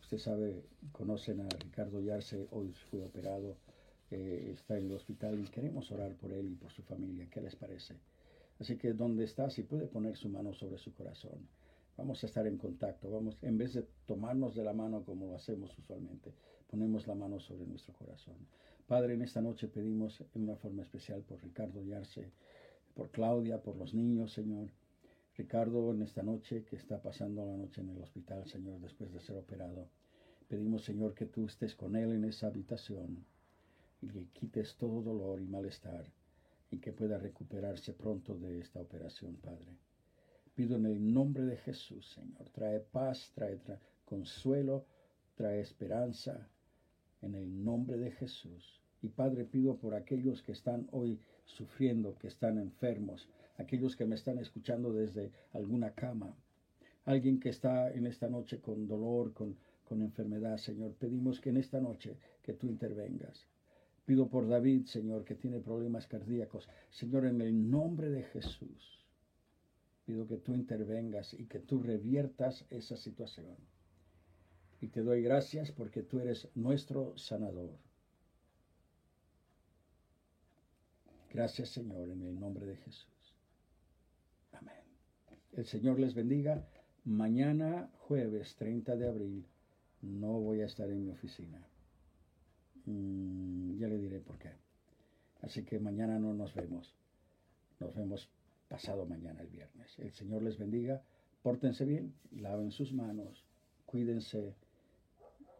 Usted 0.00 0.18
sabe, 0.18 0.64
conocen 0.92 1.40
a 1.40 1.48
Ricardo 1.48 2.00
Yarse, 2.00 2.48
hoy 2.50 2.72
fue 2.90 3.00
operado, 3.04 3.56
eh, 4.10 4.52
está 4.54 4.76
en 4.76 4.86
el 4.86 4.92
hospital 4.92 5.38
y 5.38 5.48
queremos 5.48 5.90
orar 5.92 6.14
por 6.14 6.32
él 6.32 6.50
y 6.50 6.54
por 6.56 6.72
su 6.72 6.82
familia. 6.82 7.28
¿Qué 7.30 7.40
les 7.40 7.54
parece? 7.54 7.94
Así 8.58 8.76
que 8.76 8.92
donde 8.92 9.24
está, 9.24 9.48
si 9.50 9.62
puede 9.62 9.86
poner 9.86 10.16
su 10.16 10.28
mano 10.28 10.52
sobre 10.52 10.78
su 10.78 10.92
corazón. 10.92 11.48
Vamos 11.96 12.22
a 12.22 12.26
estar 12.26 12.46
en 12.46 12.58
contacto. 12.58 13.10
Vamos, 13.10 13.36
en 13.42 13.56
vez 13.56 13.74
de 13.74 13.86
tomarnos 14.06 14.54
de 14.54 14.64
la 14.64 14.72
mano 14.72 15.04
como 15.04 15.26
lo 15.26 15.36
hacemos 15.36 15.76
usualmente, 15.78 16.34
ponemos 16.68 17.06
la 17.06 17.14
mano 17.14 17.38
sobre 17.40 17.66
nuestro 17.66 17.94
corazón. 17.94 18.36
Padre, 18.86 19.14
en 19.14 19.22
esta 19.22 19.40
noche 19.40 19.68
pedimos 19.68 20.20
en 20.34 20.42
una 20.42 20.56
forma 20.56 20.82
especial 20.82 21.22
por 21.22 21.40
Ricardo 21.42 21.82
Yarse, 21.82 22.32
por 22.94 23.10
Claudia, 23.10 23.62
por 23.62 23.76
los 23.76 23.94
niños, 23.94 24.32
Señor. 24.32 24.70
Ricardo, 25.36 25.92
en 25.92 26.02
esta 26.02 26.22
noche 26.22 26.64
que 26.64 26.76
está 26.76 27.00
pasando 27.00 27.46
la 27.46 27.56
noche 27.56 27.80
en 27.80 27.90
el 27.90 28.02
hospital, 28.02 28.46
Señor, 28.48 28.80
después 28.80 29.12
de 29.12 29.20
ser 29.20 29.36
operado. 29.36 29.88
Pedimos, 30.48 30.84
Señor, 30.84 31.14
que 31.14 31.26
tú 31.26 31.46
estés 31.46 31.74
con 31.76 31.94
Él 31.94 32.12
en 32.12 32.24
esa 32.24 32.48
habitación 32.48 33.24
y 34.02 34.08
que 34.08 34.26
quites 34.32 34.76
todo 34.76 35.02
dolor 35.02 35.40
y 35.40 35.46
malestar 35.46 36.04
y 36.70 36.78
que 36.78 36.92
pueda 36.92 37.18
recuperarse 37.18 37.92
pronto 37.92 38.38
de 38.38 38.60
esta 38.60 38.80
operación, 38.80 39.36
Padre. 39.36 39.76
Pido 40.54 40.76
en 40.76 40.86
el 40.86 41.12
nombre 41.12 41.44
de 41.44 41.56
Jesús, 41.56 42.06
Señor, 42.14 42.48
trae 42.50 42.80
paz, 42.80 43.32
trae, 43.34 43.58
consuelo, 44.04 44.86
trae 45.34 45.60
esperanza, 45.60 46.48
en 47.22 47.34
el 47.34 47.64
nombre 47.64 47.98
de 47.98 48.10
Jesús. 48.12 48.80
Y 49.02 49.08
Padre, 49.08 49.44
pido 49.44 49.76
por 49.76 49.94
aquellos 49.94 50.42
que 50.42 50.52
están 50.52 50.88
hoy 50.92 51.18
sufriendo, 51.44 52.16
que 52.18 52.28
están 52.28 52.58
enfermos, 52.58 53.28
aquellos 53.56 53.96
que 53.96 54.06
me 54.06 54.14
están 54.14 54.38
escuchando 54.38 54.92
desde 54.92 55.32
alguna 55.52 55.94
cama, 55.94 56.34
alguien 57.04 57.40
que 57.40 57.48
está 57.48 57.90
en 57.90 58.06
esta 58.06 58.28
noche 58.28 58.60
con 58.60 58.86
dolor, 58.86 59.32
con 59.32 59.56
con 59.90 60.02
enfermedad, 60.02 60.56
Señor. 60.56 60.94
Pedimos 60.94 61.40
que 61.40 61.50
en 61.50 61.56
esta 61.56 61.80
noche 61.80 62.16
que 62.42 62.52
tú 62.52 62.68
intervengas. 62.68 63.48
Pido 64.10 64.28
por 64.28 64.48
David, 64.48 64.86
Señor, 64.86 65.24
que 65.24 65.36
tiene 65.36 65.60
problemas 65.60 66.08
cardíacos. 66.08 66.68
Señor, 66.90 67.26
en 67.26 67.40
el 67.40 67.70
nombre 67.70 68.10
de 68.10 68.24
Jesús, 68.24 69.06
Pido 70.04 70.26
que 70.26 70.38
tú 70.38 70.52
intervengas 70.52 71.32
y 71.32 71.46
que 71.46 71.60
tú 71.60 71.80
reviertas 71.80 72.66
esa 72.70 72.96
situación. 72.96 73.56
Y 74.80 74.88
te 74.88 75.02
doy 75.02 75.22
gracias 75.22 75.70
porque 75.70 76.02
tú 76.02 76.18
eres 76.18 76.48
nuestro 76.56 77.16
sanador. 77.16 77.78
Gracias 81.32 81.68
Señor 81.68 82.10
en 82.10 82.22
el 82.22 82.40
nombre 82.40 82.66
de 82.66 82.74
Jesús. 82.78 83.36
Amén. 84.50 84.82
El 85.52 85.66
Señor 85.66 86.00
les 86.00 86.14
bendiga. 86.14 86.66
Mañana 87.04 87.92
jueves 88.08 88.56
30 88.56 88.96
de 88.96 89.06
abril 89.06 89.46
no 90.02 90.40
voy 90.40 90.62
a 90.62 90.66
estar 90.66 90.90
en 90.90 91.04
mi 91.04 91.12
oficina. 91.12 91.69
Mm, 92.90 93.78
ya 93.78 93.88
le 93.88 93.98
diré 93.98 94.20
por 94.20 94.38
qué. 94.38 94.50
Así 95.42 95.64
que 95.64 95.78
mañana 95.78 96.18
no 96.18 96.34
nos 96.34 96.54
vemos. 96.54 96.94
Nos 97.78 97.94
vemos 97.94 98.28
pasado 98.68 99.06
mañana 99.06 99.40
el 99.40 99.48
viernes. 99.48 99.98
El 99.98 100.12
Señor 100.12 100.42
les 100.42 100.58
bendiga. 100.58 101.02
Pórtense 101.42 101.84
bien, 101.86 102.14
laven 102.32 102.70
sus 102.70 102.92
manos, 102.92 103.44
cuídense. 103.86 104.54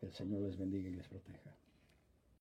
El 0.03 0.13
Señor 0.13 0.43
les 0.43 0.59
bendiga 0.59 0.89
y 0.91 0.95
les 0.95 1.09
proteja. 1.09 1.55